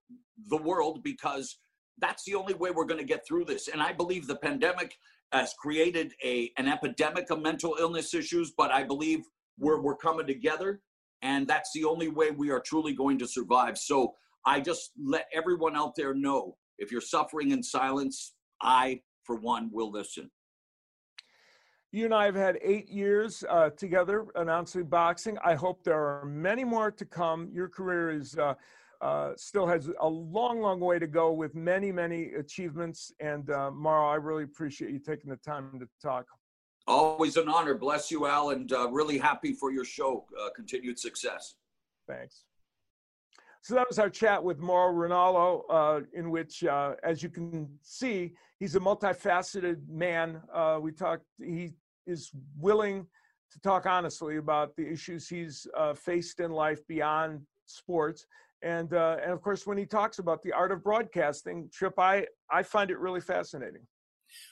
the 0.48 0.56
world 0.56 1.02
because 1.02 1.58
that's 1.98 2.24
the 2.24 2.34
only 2.34 2.54
way 2.54 2.70
we're 2.70 2.86
going 2.86 3.00
to 3.00 3.06
get 3.06 3.26
through 3.26 3.44
this. 3.44 3.68
And 3.68 3.80
I 3.80 3.92
believe 3.92 4.26
the 4.26 4.36
pandemic 4.36 4.96
has 5.32 5.54
created 5.58 6.12
a 6.24 6.50
an 6.58 6.68
epidemic 6.68 7.30
of 7.30 7.40
mental 7.40 7.76
illness 7.78 8.14
issues, 8.14 8.52
but 8.56 8.70
I 8.70 8.84
believe 8.84 9.20
we're 9.58 9.80
we're 9.80 9.96
coming 9.96 10.26
together, 10.26 10.80
and 11.22 11.46
that's 11.46 11.70
the 11.74 11.84
only 11.84 12.08
way 12.08 12.30
we 12.30 12.50
are 12.50 12.60
truly 12.60 12.92
going 12.92 13.18
to 13.18 13.26
survive. 13.26 13.78
So 13.78 14.14
I 14.46 14.60
just 14.60 14.92
let 15.02 15.26
everyone 15.32 15.76
out 15.76 15.94
there 15.96 16.14
know 16.14 16.56
if 16.78 16.90
you're 16.90 17.00
suffering 17.00 17.50
in 17.50 17.62
silence, 17.62 18.34
I 18.62 19.00
for 19.22 19.36
one 19.36 19.70
will 19.72 19.90
listen. 19.90 20.30
You 21.92 22.06
and 22.06 22.14
I 22.14 22.24
have 22.24 22.34
had 22.34 22.58
eight 22.60 22.88
years 22.88 23.44
uh, 23.48 23.70
together 23.70 24.26
announcing 24.34 24.84
boxing. 24.84 25.38
I 25.44 25.54
hope 25.54 25.84
there 25.84 25.94
are 25.94 26.26
many 26.26 26.64
more 26.64 26.90
to 26.90 27.04
come. 27.04 27.48
Your 27.52 27.68
career 27.68 28.10
is 28.10 28.36
uh, 28.36 28.54
uh, 29.00 29.32
still 29.36 29.66
has 29.66 29.90
a 30.00 30.08
long, 30.08 30.60
long 30.60 30.80
way 30.80 30.98
to 30.98 31.06
go 31.06 31.30
with 31.30 31.54
many, 31.54 31.92
many 31.92 32.32
achievements. 32.32 33.12
And 33.20 33.50
uh, 33.50 33.70
Mauro, 33.70 34.08
I 34.08 34.16
really 34.16 34.44
appreciate 34.44 34.92
you 34.92 34.98
taking 34.98 35.30
the 35.30 35.36
time 35.36 35.78
to 35.78 35.86
talk. 36.02 36.26
Always 36.86 37.36
an 37.36 37.48
honor. 37.48 37.74
Bless 37.74 38.10
you, 38.10 38.26
Al, 38.26 38.50
and 38.50 38.72
uh, 38.72 38.88
really 38.90 39.18
happy 39.18 39.52
for 39.52 39.70
your 39.70 39.84
show. 39.84 40.26
Uh, 40.40 40.48
continued 40.56 40.98
success. 40.98 41.56
Thanks. 42.08 42.44
So 43.64 43.74
that 43.76 43.88
was 43.88 43.98
our 43.98 44.10
chat 44.10 44.44
with 44.44 44.58
Mauro 44.58 44.92
Ranallo, 44.92 45.62
uh, 45.70 46.00
in 46.12 46.30
which, 46.30 46.64
uh, 46.64 46.96
as 47.02 47.22
you 47.22 47.30
can 47.30 47.66
see, 47.80 48.34
he's 48.60 48.76
a 48.76 48.80
multifaceted 48.80 49.88
man. 49.88 50.42
Uh, 50.52 50.78
we 50.82 50.92
talked. 50.92 51.24
He 51.42 51.72
is 52.06 52.30
willing 52.58 53.06
to 53.50 53.60
talk 53.60 53.86
honestly 53.86 54.36
about 54.36 54.76
the 54.76 54.86
issues 54.86 55.30
he's 55.30 55.66
uh, 55.78 55.94
faced 55.94 56.40
in 56.40 56.52
life 56.52 56.86
beyond 56.88 57.40
sports. 57.64 58.26
And, 58.60 58.92
uh, 58.92 59.16
and 59.22 59.32
of 59.32 59.40
course, 59.40 59.66
when 59.66 59.78
he 59.78 59.86
talks 59.86 60.18
about 60.18 60.42
the 60.42 60.52
art 60.52 60.70
of 60.70 60.84
broadcasting, 60.84 61.70
Trip, 61.72 61.98
I, 61.98 62.26
I 62.50 62.62
find 62.64 62.90
it 62.90 62.98
really 62.98 63.22
fascinating. 63.22 63.86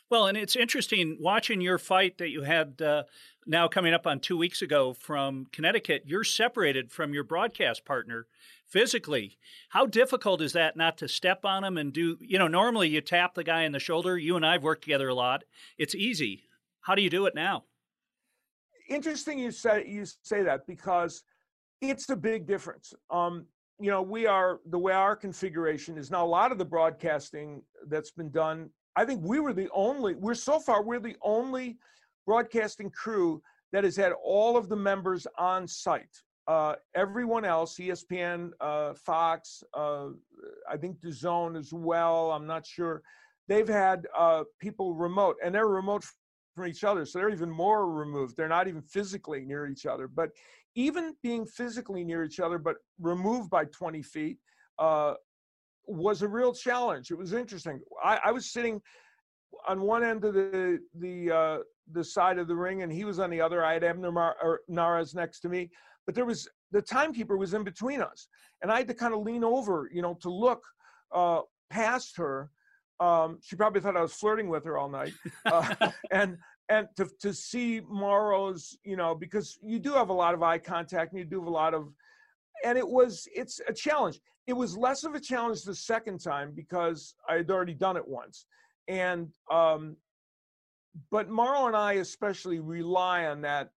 Well, 0.09 0.27
and 0.27 0.39
it's 0.39 0.57
interesting 0.57 1.19
watching 1.21 1.61
your 1.61 1.77
fight 1.77 2.17
that 2.19 2.31
you 2.31 2.43
had 2.43 2.81
uh, 2.81 3.03
now 3.47 3.69
coming 3.69 3.93
up 3.93 4.07
on 4.07 4.21
two 4.21 4.37
weeks 4.39 4.63
ago 4.63 4.95
from 4.95 5.47
Connecticut. 5.53 6.05
You're 6.07 6.25
separated 6.25 6.91
from 6.91 7.13
your 7.13 7.25
broadcast 7.25 7.85
partner 7.85 8.27
physically. 8.73 9.37
How 9.69 9.85
difficult 9.85 10.41
is 10.41 10.55
that 10.55 10.77
not 10.77 10.97
to 10.99 11.09
step 11.09 11.45
on 11.45 11.63
him 11.63 11.77
and 11.77 11.93
do, 11.93 12.17
you 12.21 12.39
know, 12.39 12.49
normally 12.49 12.89
you 12.89 13.03
tap 13.03 13.35
the 13.35 13.45
guy 13.45 13.63
in 13.63 13.73
the 13.73 13.79
shoulder. 13.79 14.17
You 14.17 14.35
and 14.35 14.47
I've 14.47 14.63
worked 14.63 14.83
together 14.83 15.09
a 15.09 15.15
lot. 15.15 15.45
It's 15.77 15.95
easy. 15.95 16.45
How 16.81 16.95
do 16.95 17.03
you 17.03 17.11
do 17.11 17.27
it 17.27 17.35
now? 17.35 17.65
Interesting 18.89 19.39
you 19.39 19.53
say 19.53 19.85
you 19.87 20.05
say 20.23 20.43
that 20.43 20.67
because 20.67 21.23
it's 21.81 22.09
a 22.09 22.17
big 22.17 22.47
difference. 22.47 22.93
Um, 23.11 23.47
you 23.79 23.91
know, 23.91 24.03
we 24.03 24.27
are 24.27 24.61
the 24.71 24.79
way 24.79 24.93
our 24.93 25.17
configuration 25.17 25.99
is 25.99 26.11
now. 26.11 26.25
A 26.25 26.27
lot 26.27 26.51
of 26.51 26.59
the 26.59 26.65
broadcasting 26.65 27.63
that's 27.89 28.11
been 28.11 28.31
done, 28.31 28.71
I 28.97 29.05
think 29.05 29.21
we 29.23 29.41
were 29.41 29.53
the 29.53 29.69
only. 29.73 30.15
We're 30.15 30.35
so 30.35 30.59
far 30.59 30.83
we're 30.83 31.01
the 31.01 31.17
only 31.23 31.77
broadcasting 32.27 32.91
crew 32.91 33.43
that 33.73 33.85
has 33.85 33.97
had 33.97 34.13
all 34.25 34.57
of 34.57 34.69
the 34.69 34.77
members 34.77 35.27
on 35.39 35.67
site. 35.67 36.23
Uh, 36.49 36.75
everyone 36.95 37.45
else, 37.45 37.77
ESPN, 37.77 38.51
uh, 38.61 38.95
Fox, 38.95 39.63
uh, 39.75 40.09
I 40.69 40.77
think 40.77 41.01
DAZN 41.01 41.57
as 41.57 41.73
well. 41.73 42.33
I'm 42.33 42.47
not 42.47 42.67
sure. 42.67 43.03
They've 43.49 43.69
had 43.69 44.07
uh, 44.17 44.45
people 44.61 44.95
remote, 44.95 45.37
and 45.45 45.55
they're 45.55 45.69
remote 45.69 46.05
from 46.55 46.67
each 46.67 46.85
other. 46.85 47.05
So 47.07 47.19
they're 47.19 47.31
even 47.31 47.51
more 47.51 47.91
removed. 47.91 48.37
They're 48.37 48.49
not 48.49 48.67
even 48.67 48.83
physically 48.83 49.45
near 49.45 49.69
each 49.69 49.87
other. 49.87 50.09
But 50.09 50.31
even 50.75 51.15
being 51.23 51.47
physically 51.47 52.05
near 52.05 52.25
each 52.25 52.41
other, 52.41 52.59
but 52.59 52.77
removed 52.99 53.51
by 53.51 53.67
20 53.67 54.03
feet, 54.03 54.39
uh, 54.79 55.15
was 55.87 56.23
a 56.23 56.29
real 56.29 56.53
challenge. 56.53 57.11
It 57.11 57.19
was 57.19 57.33
interesting. 57.33 57.81
I, 58.03 58.19
I, 58.25 58.31
was 58.31 58.53
sitting 58.53 58.81
on 59.69 59.83
one 59.83 60.05
end 60.05 60.25
of 60.25 60.35
the 60.35 60.79
the 60.99 61.31
uh, 61.31 61.59
the 61.91 62.05
side 62.05 62.39
of 62.39 62.49
the 62.49 62.55
ring, 62.55 62.83
and 62.83 62.93
he 62.93 63.05
was 63.05 63.19
on 63.19 63.31
the 63.31 63.41
other. 63.41 63.65
I 63.65 63.75
had 63.75 63.85
Abner 63.85 64.13
Mar- 64.13 64.61
Mares 64.69 65.15
next 65.15 65.41
to 65.41 65.49
me, 65.49 65.71
but 66.07 66.15
there 66.15 66.25
was 66.25 66.49
the 66.71 66.83
timekeeper 66.83 67.37
was 67.37 67.55
in 67.55 67.65
between 67.65 68.01
us, 68.01 68.29
and 68.63 68.71
I 68.71 68.79
had 68.79 68.89
to 68.89 68.95
kind 68.95 69.15
of 69.15 69.21
lean 69.21 69.45
over, 69.45 69.89
you 69.93 70.03
know, 70.03 70.19
to 70.23 70.31
look 70.31 70.63
uh, 71.13 71.43
past 71.71 72.17
her 72.17 72.51
um, 73.03 73.39
she 73.43 73.57
probably 73.57 73.81
thought 73.81 73.97
I 73.97 74.03
was 74.03 74.15
flirting 74.15 74.49
with 74.49 74.65
her 74.65 74.79
all 74.79 74.89
night, 74.89 75.13
uh, 75.47 75.75
and 76.13 76.39
and 76.69 76.87
to 76.97 77.09
to 77.21 77.35
see 77.35 77.81
Mauro's, 77.89 78.79
you 78.85 78.97
know, 78.97 79.15
because 79.15 79.59
you 79.61 79.79
do 79.81 79.93
have 79.95 80.09
a 80.09 80.13
lot 80.13 80.35
of 80.35 80.43
eye 80.43 80.59
contact 80.59 81.13
and 81.13 81.19
you 81.19 81.25
do 81.25 81.41
have 81.41 81.49
a 81.49 81.51
lot 81.51 81.75
of, 81.75 81.89
and 82.65 82.79
it 82.79 82.87
was 82.87 83.27
it's 83.35 83.61
a 83.69 83.73
challenge. 83.73 84.21
It 84.47 84.53
was 84.53 84.77
less 84.77 85.03
of 85.05 85.15
a 85.15 85.21
challenge 85.21 85.63
the 85.63 85.75
second 85.75 86.19
time 86.21 86.53
because 86.55 87.15
I 87.29 87.35
had 87.37 87.51
already 87.51 87.75
done 87.75 87.97
it 87.97 88.07
once, 88.07 88.47
and 88.87 89.33
um, 89.51 89.97
but 91.11 91.29
Mauro 91.29 91.67
and 91.67 91.77
I 91.77 91.95
especially 91.95 92.61
rely 92.61 93.27
on 93.27 93.41
that 93.41 93.71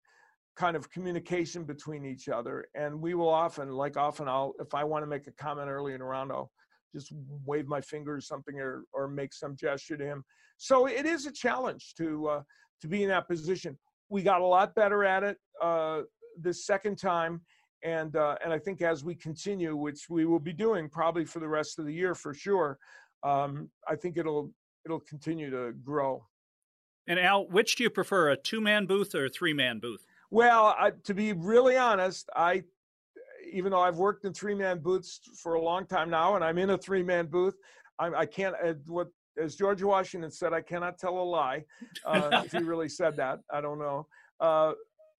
kind 0.56 0.76
of 0.76 0.90
communication 0.90 1.64
between 1.64 2.06
each 2.06 2.30
other, 2.30 2.66
and 2.76 3.00
we 3.02 3.14
will 3.14 3.30
often, 3.30 3.70
like 3.72 3.98
often, 3.98 4.28
I'll 4.28 4.54
if 4.60 4.74
I 4.74 4.84
want 4.84 5.04
to 5.04 5.08
make 5.08 5.28
a 5.28 5.32
comment 5.32 5.70
early 5.70 5.94
in 5.94 6.02
a 6.02 6.06
round, 6.06 6.32
I'll 6.32 6.52
just 6.94 7.12
wave 7.46 7.68
my 7.68 7.82
finger 7.82 8.16
or 8.16 8.22
something 8.22 8.58
or, 8.60 8.86
or 8.94 9.08
make 9.08 9.34
some 9.34 9.56
gesture 9.56 9.98
to 9.98 10.06
him. 10.06 10.24
So 10.58 10.88
it 10.88 11.06
is 11.06 11.26
a 11.26 11.32
challenge 11.32 11.94
to, 11.96 12.28
uh, 12.28 12.42
to 12.82 12.88
be 12.88 13.04
in 13.04 13.10
that 13.10 13.28
position. 13.28 13.78
We 14.08 14.24
got 14.24 14.40
a 14.40 14.46
lot 14.46 14.74
better 14.76 15.04
at 15.04 15.24
it 15.24 15.38
uh, 15.62 16.04
this 16.40 16.66
second 16.66 16.98
time. 16.98 17.42
And, 17.84 18.16
uh, 18.16 18.38
and 18.44 18.54
I 18.54 18.60
think 18.60 18.82
as 18.82 19.04
we 19.04 19.14
continue, 19.14 19.76
which 19.76 20.10
we 20.10 20.26
will 20.26 20.40
be 20.40 20.54
doing 20.54 20.88
probably 20.88 21.26
for 21.26 21.40
the 21.40 21.48
rest 21.50 21.80
of 21.80 21.86
the 21.86 21.94
year 21.94 22.16
for 22.16 22.34
sure, 22.34 22.80
um, 23.24 23.70
I 23.88 23.96
think 23.96 24.18
it'll, 24.18 24.52
it'll 24.86 25.02
continue 25.02 25.50
to 25.50 25.74
grow. 25.84 26.26
And 27.08 27.20
Al, 27.20 27.48
which 27.48 27.76
do 27.76 27.84
you 27.84 27.90
prefer, 27.90 28.30
a 28.30 28.38
two 28.38 28.62
man 28.62 28.86
booth 28.86 29.14
or 29.14 29.26
a 29.26 29.30
three 29.30 29.54
man 29.54 29.80
booth? 29.80 30.06
Well, 30.32 30.76
I, 30.78 30.92
to 31.04 31.14
be 31.14 31.34
really 31.34 31.78
honest, 31.78 32.30
I 32.36 32.64
even 33.52 33.72
though 33.72 33.82
I've 33.82 33.98
worked 33.98 34.26
in 34.26 34.34
three 34.34 34.56
man 34.56 34.80
booths 34.80 35.20
for 35.42 35.54
a 35.54 35.62
long 35.62 35.86
time 35.86 36.10
now, 36.10 36.36
and 36.36 36.44
I'm 36.44 36.58
in 36.58 36.72
a 36.72 36.78
three 36.78 37.04
man 37.04 37.28
booth, 37.28 37.56
I, 38.00 38.08
I 38.08 38.26
can't. 38.26 38.56
Uh, 38.64 38.74
what 38.88 39.10
as 39.42 39.56
George 39.56 39.84
Washington 39.84 40.32
said, 40.32 40.54
I 40.54 40.62
cannot 40.62 40.98
tell 40.98 41.18
a 41.18 41.24
lie. 41.24 41.66
Uh, 42.06 42.44
if 42.46 42.52
he 42.52 42.60
really 42.60 42.90
said 42.90 43.18
that, 43.18 43.40
I 43.52 43.62
don't 43.62 43.80
know. 43.80 44.08
Uh, 44.40 44.74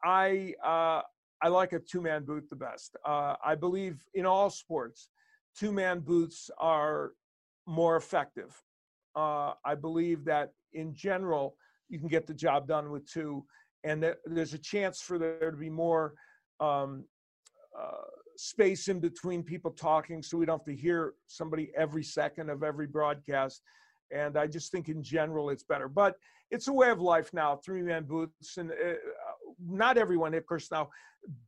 I 0.05 0.55
uh, 0.65 1.03
I 1.43 1.49
like 1.49 1.73
a 1.73 1.79
two 1.79 2.01
man 2.01 2.25
booth 2.25 2.49
the 2.49 2.57
best. 2.57 2.97
Uh, 3.05 3.35
I 3.45 3.55
believe 3.55 4.05
in 4.15 4.27
all 4.27 4.51
sports, 4.51 5.11
two 5.59 5.73
man 5.73 6.01
booths 6.01 6.51
are 6.59 7.13
more 7.67 7.97
effective. 7.97 8.63
Uh, 9.15 9.53
I 9.65 9.75
believe 9.75 10.25
that 10.25 10.53
in 10.73 10.95
general, 10.95 11.57
you 11.89 11.99
can 11.99 12.09
get 12.09 12.27
the 12.27 12.35
job 12.35 12.69
done 12.69 12.91
with 12.91 13.11
two, 13.11 13.45
and 13.85 14.03
that 14.03 14.19
there's 14.25 14.55
a 14.55 14.59
chance 14.59 15.01
for 15.01 15.19
there 15.19 15.51
to 15.51 15.57
be 15.57 15.71
more 15.71 16.15
um, 16.61 17.05
uh, 17.79 18.07
space 18.37 18.89
in 18.89 19.01
between 19.01 19.43
people 19.43 19.71
talking 19.71 20.23
so 20.23 20.37
we 20.37 20.47
don't 20.47 20.59
have 20.59 20.67
to 20.67 20.75
hear 20.75 21.15
somebody 21.27 21.71
every 21.77 22.03
second 22.03 22.51
of 22.51 22.63
every 22.63 22.87
broadcast. 22.87 23.63
And 24.13 24.37
I 24.37 24.47
just 24.47 24.71
think 24.71 24.89
in 24.89 25.03
general 25.03 25.51
it's 25.51 25.65
better. 25.65 25.89
But 25.89 26.17
it's 26.51 26.69
a 26.69 26.73
way 26.73 26.91
of 26.91 27.01
life 27.01 27.33
now, 27.33 27.57
three 27.65 27.83
man 27.83 28.05
booths. 28.05 28.57
And 28.57 28.71
uh, 28.71 28.95
not 29.65 29.99
everyone, 29.99 30.35
of 30.35 30.47
course, 30.47 30.71
now 30.71 30.89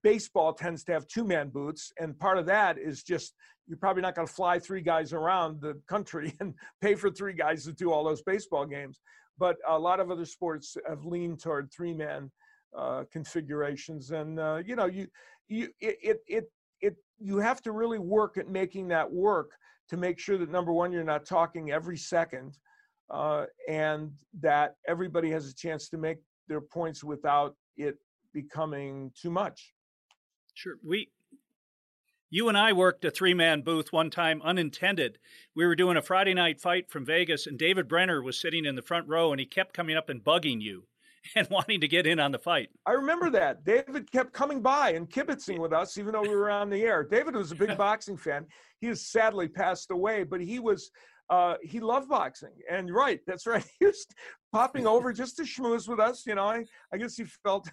baseball 0.03 0.53
tends 0.53 0.83
to 0.85 0.93
have 0.93 1.07
two 1.07 1.25
man 1.25 1.51
booths. 1.51 1.93
And 2.01 2.19
part 2.19 2.39
of 2.39 2.47
that 2.47 2.79
is 2.79 3.03
just 3.03 3.35
you're 3.69 3.79
probably 3.79 4.03
not 4.03 4.15
going 4.15 4.27
to 4.27 4.33
fly 4.33 4.59
three 4.59 4.81
guys 4.81 5.13
around 5.13 5.61
the 5.61 5.81
country 5.89 6.35
and 6.41 6.55
pay 6.81 6.95
for 6.95 7.11
three 7.11 7.35
guys 7.35 7.65
to 7.65 7.73
do 7.73 7.93
all 7.93 8.05
those 8.05 8.23
baseball 8.23 8.67
games. 8.67 9.01
But 9.39 9.57
a 9.69 9.79
lot 9.79 10.01
of 10.01 10.11
other 10.11 10.25
sports 10.25 10.77
have 10.89 11.05
leaned 11.05 11.41
toward 11.41 11.73
three 11.73 11.95
man 11.95 12.31
uh, 12.77 13.05
configurations. 13.13 14.11
And, 14.11 14.39
uh, 14.39 14.63
you 14.65 14.77
know, 14.77 14.87
you, 14.87 15.07
you 15.49 15.69
it, 15.81 16.21
it 16.27 16.51
it 16.81 16.97
you 17.19 17.39
have 17.39 17.63
to 17.63 17.73
really 17.73 17.99
work 17.99 18.37
at 18.39 18.49
making 18.49 18.89
that 18.89 19.11
work 19.11 19.51
to 19.89 19.97
make 19.97 20.19
sure 20.19 20.39
that 20.39 20.51
number 20.51 20.73
one 20.73 20.93
you're 20.93 21.05
not 21.05 21.25
talking 21.27 21.71
every 21.71 21.97
second 21.97 22.57
uh, 23.11 23.47
and 23.69 24.13
that 24.41 24.75
everybody 24.87 25.31
has 25.31 25.49
a 25.49 25.55
chance 25.55 25.89
to 25.89 25.99
make 25.99 26.19
their 26.49 26.61
points 26.61 27.03
without 27.03 27.55
it 27.77 27.97
becoming 28.33 29.11
too 29.21 29.31
much 29.31 29.73
sure 30.55 30.75
we 30.87 31.09
you 32.31 32.49
and 32.49 32.59
I 32.59 32.73
worked 32.73 33.05
a 33.05 33.11
three 33.11 33.35
man 33.35 33.63
booth 33.63 33.93
one 33.93 34.11
time 34.11 34.43
unintended. 34.43 35.19
We 35.55 35.67
were 35.67 35.77
doing 35.77 35.97
a 35.97 36.03
Friday 36.03 36.35
night 36.35 36.61
fight 36.61 36.91
from 36.91 37.05
Vegas, 37.05 37.47
and 37.47 37.59
David 37.59 37.89
Brenner 37.89 38.23
was 38.23 38.41
sitting 38.41 38.65
in 38.65 38.75
the 38.75 38.83
front 38.83 39.09
row, 39.09 39.33
and 39.33 39.41
he 39.41 39.47
kept 39.47 39.75
coming 39.75 39.97
up 39.97 40.09
and 40.09 40.23
bugging 40.23 40.61
you. 40.61 40.85
and 41.37 41.49
wanting 41.51 41.81
to 41.81 41.89
get 41.89 42.07
in 42.07 42.21
on 42.21 42.33
the 42.33 42.39
fight. 42.39 42.69
I 42.87 42.93
remember 42.93 43.31
that. 43.31 43.65
David 43.65 44.11
kept 44.11 44.33
coming 44.33 44.63
by 44.63 44.93
and 44.93 45.11
kibitzing 45.11 45.59
with 45.59 45.73
us, 45.73 45.99
even 45.99 46.13
though 46.13 46.23
we 46.23 46.29
were 46.29 46.51
on 46.51 46.71
the 46.71 46.83
air. 46.83 47.03
David 47.03 47.35
was 47.35 47.53
a 47.53 47.57
big 47.57 47.77
boxing 47.79 48.17
fan. 48.17 48.47
He 48.81 48.87
has 48.87 49.07
sadly 49.07 49.49
passed 49.49 49.91
away, 49.91 50.23
but 50.23 50.41
he 50.41 50.59
was 50.59 50.91
uh, 51.31 51.57
he 51.63 51.81
loved 51.81 52.09
boxing. 52.09 52.55
And 52.71 52.91
right, 52.91 53.21
that's 53.27 53.47
right. 53.47 53.65
He 53.79 53.87
was 53.87 54.07
popping 54.53 54.87
over 54.87 55.13
just 55.13 55.37
to 55.37 55.43
schmooze 55.43 55.89
with 55.89 56.01
us. 56.01 56.25
You 56.27 56.35
know, 56.35 56.45
I, 56.45 56.65
I 56.93 56.97
guess 56.97 57.17
he 57.17 57.25
felt 57.25 57.69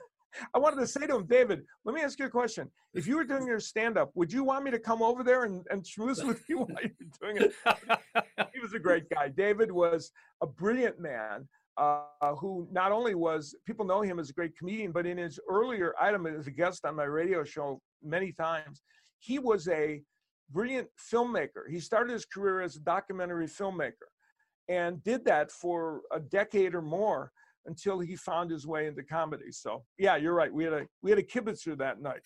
I 0.53 0.59
wanted 0.59 0.79
to 0.79 0.87
say 0.87 1.07
to 1.07 1.15
him, 1.15 1.25
David, 1.25 1.63
let 1.83 1.95
me 1.95 2.01
ask 2.01 2.19
you 2.19 2.25
a 2.25 2.29
question. 2.29 2.69
If 2.93 3.07
you 3.07 3.15
were 3.15 3.23
doing 3.23 3.47
your 3.47 3.59
stand 3.59 3.97
up, 3.97 4.11
would 4.15 4.31
you 4.31 4.43
want 4.43 4.63
me 4.63 4.71
to 4.71 4.79
come 4.79 5.01
over 5.01 5.23
there 5.23 5.43
and, 5.43 5.65
and 5.69 5.83
schmooze 5.83 6.25
with 6.25 6.43
you 6.49 6.59
while 6.59 6.77
you're 6.81 7.33
doing 7.33 7.37
it? 7.37 7.53
he 8.53 8.59
was 8.59 8.73
a 8.73 8.79
great 8.79 9.09
guy. 9.09 9.29
David 9.29 9.71
was 9.71 10.11
a 10.41 10.47
brilliant 10.47 10.99
man 10.99 11.47
uh, 11.77 12.35
who 12.39 12.67
not 12.71 12.91
only 12.91 13.15
was, 13.15 13.55
people 13.65 13.85
know 13.85 14.01
him 14.01 14.19
as 14.19 14.29
a 14.29 14.33
great 14.33 14.57
comedian, 14.57 14.91
but 14.91 15.05
in 15.05 15.17
his 15.17 15.39
earlier 15.49 15.93
item 15.99 16.25
as 16.25 16.47
a 16.47 16.51
guest 16.51 16.85
on 16.85 16.95
my 16.95 17.03
radio 17.03 17.43
show 17.43 17.81
many 18.03 18.31
times, 18.31 18.81
he 19.19 19.39
was 19.39 19.67
a 19.67 20.01
brilliant 20.51 20.87
filmmaker. 21.11 21.69
He 21.69 21.79
started 21.79 22.13
his 22.13 22.25
career 22.25 22.61
as 22.61 22.75
a 22.75 22.79
documentary 22.79 23.47
filmmaker 23.47 24.09
and 24.67 25.03
did 25.03 25.25
that 25.25 25.51
for 25.51 26.01
a 26.11 26.19
decade 26.19 26.75
or 26.75 26.81
more 26.81 27.31
until 27.65 27.99
he 27.99 28.15
found 28.15 28.51
his 28.51 28.65
way 28.67 28.87
into 28.87 29.03
comedy. 29.03 29.51
So 29.51 29.83
yeah, 29.97 30.15
you're 30.15 30.33
right. 30.33 30.53
We 30.53 30.63
had 30.63 30.73
a 30.73 30.87
we 31.01 31.11
had 31.11 31.19
a 31.19 31.23
kibitzer 31.23 31.77
that 31.77 32.01
night. 32.01 32.21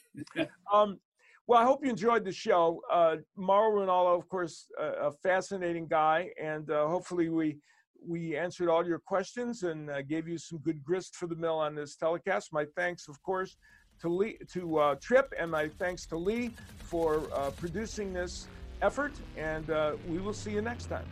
um, 0.74 1.00
well, 1.48 1.60
I 1.60 1.66
hope 1.66 1.84
you 1.84 1.90
enjoyed 1.90 2.26
the 2.26 2.32
show. 2.32 2.80
Uh, 2.92 3.18
Mauro 3.36 3.84
Ranallo, 3.84 4.16
of 4.16 4.30
course, 4.30 4.68
a, 4.80 5.08
a 5.08 5.12
fascinating 5.12 5.88
guy, 5.88 6.30
and 6.42 6.70
uh, 6.70 6.88
hopefully 6.88 7.30
we 7.30 7.58
we 8.06 8.38
answered 8.38 8.70
all 8.70 8.86
your 8.86 9.00
questions 9.00 9.64
and 9.64 9.90
uh, 9.90 10.02
gave 10.02 10.28
you 10.28 10.38
some 10.38 10.60
good 10.60 10.84
grist 10.84 11.16
for 11.16 11.28
the 11.28 11.36
mill 11.36 11.58
on 11.58 11.76
this 11.76 11.96
telecast. 11.96 12.54
My 12.54 12.66
thanks, 12.76 13.08
of 13.08 13.22
course, 13.24 13.58
to 14.02 14.10
Lee, 14.10 14.38
to 14.54 14.78
uh, 14.78 14.96
Trip, 15.02 15.34
and 15.38 15.52
my 15.52 15.68
thanks 15.68 16.06
to 16.08 16.18
Lee 16.18 16.54
for 16.78 17.24
uh, 17.34 17.52
producing 17.52 18.14
this 18.14 18.48
effort. 18.82 19.14
And 19.38 19.70
uh, 19.70 19.94
we 20.08 20.20
will 20.20 20.34
see 20.34 20.52
you 20.52 20.62
next 20.62 20.86
time. 20.86 21.06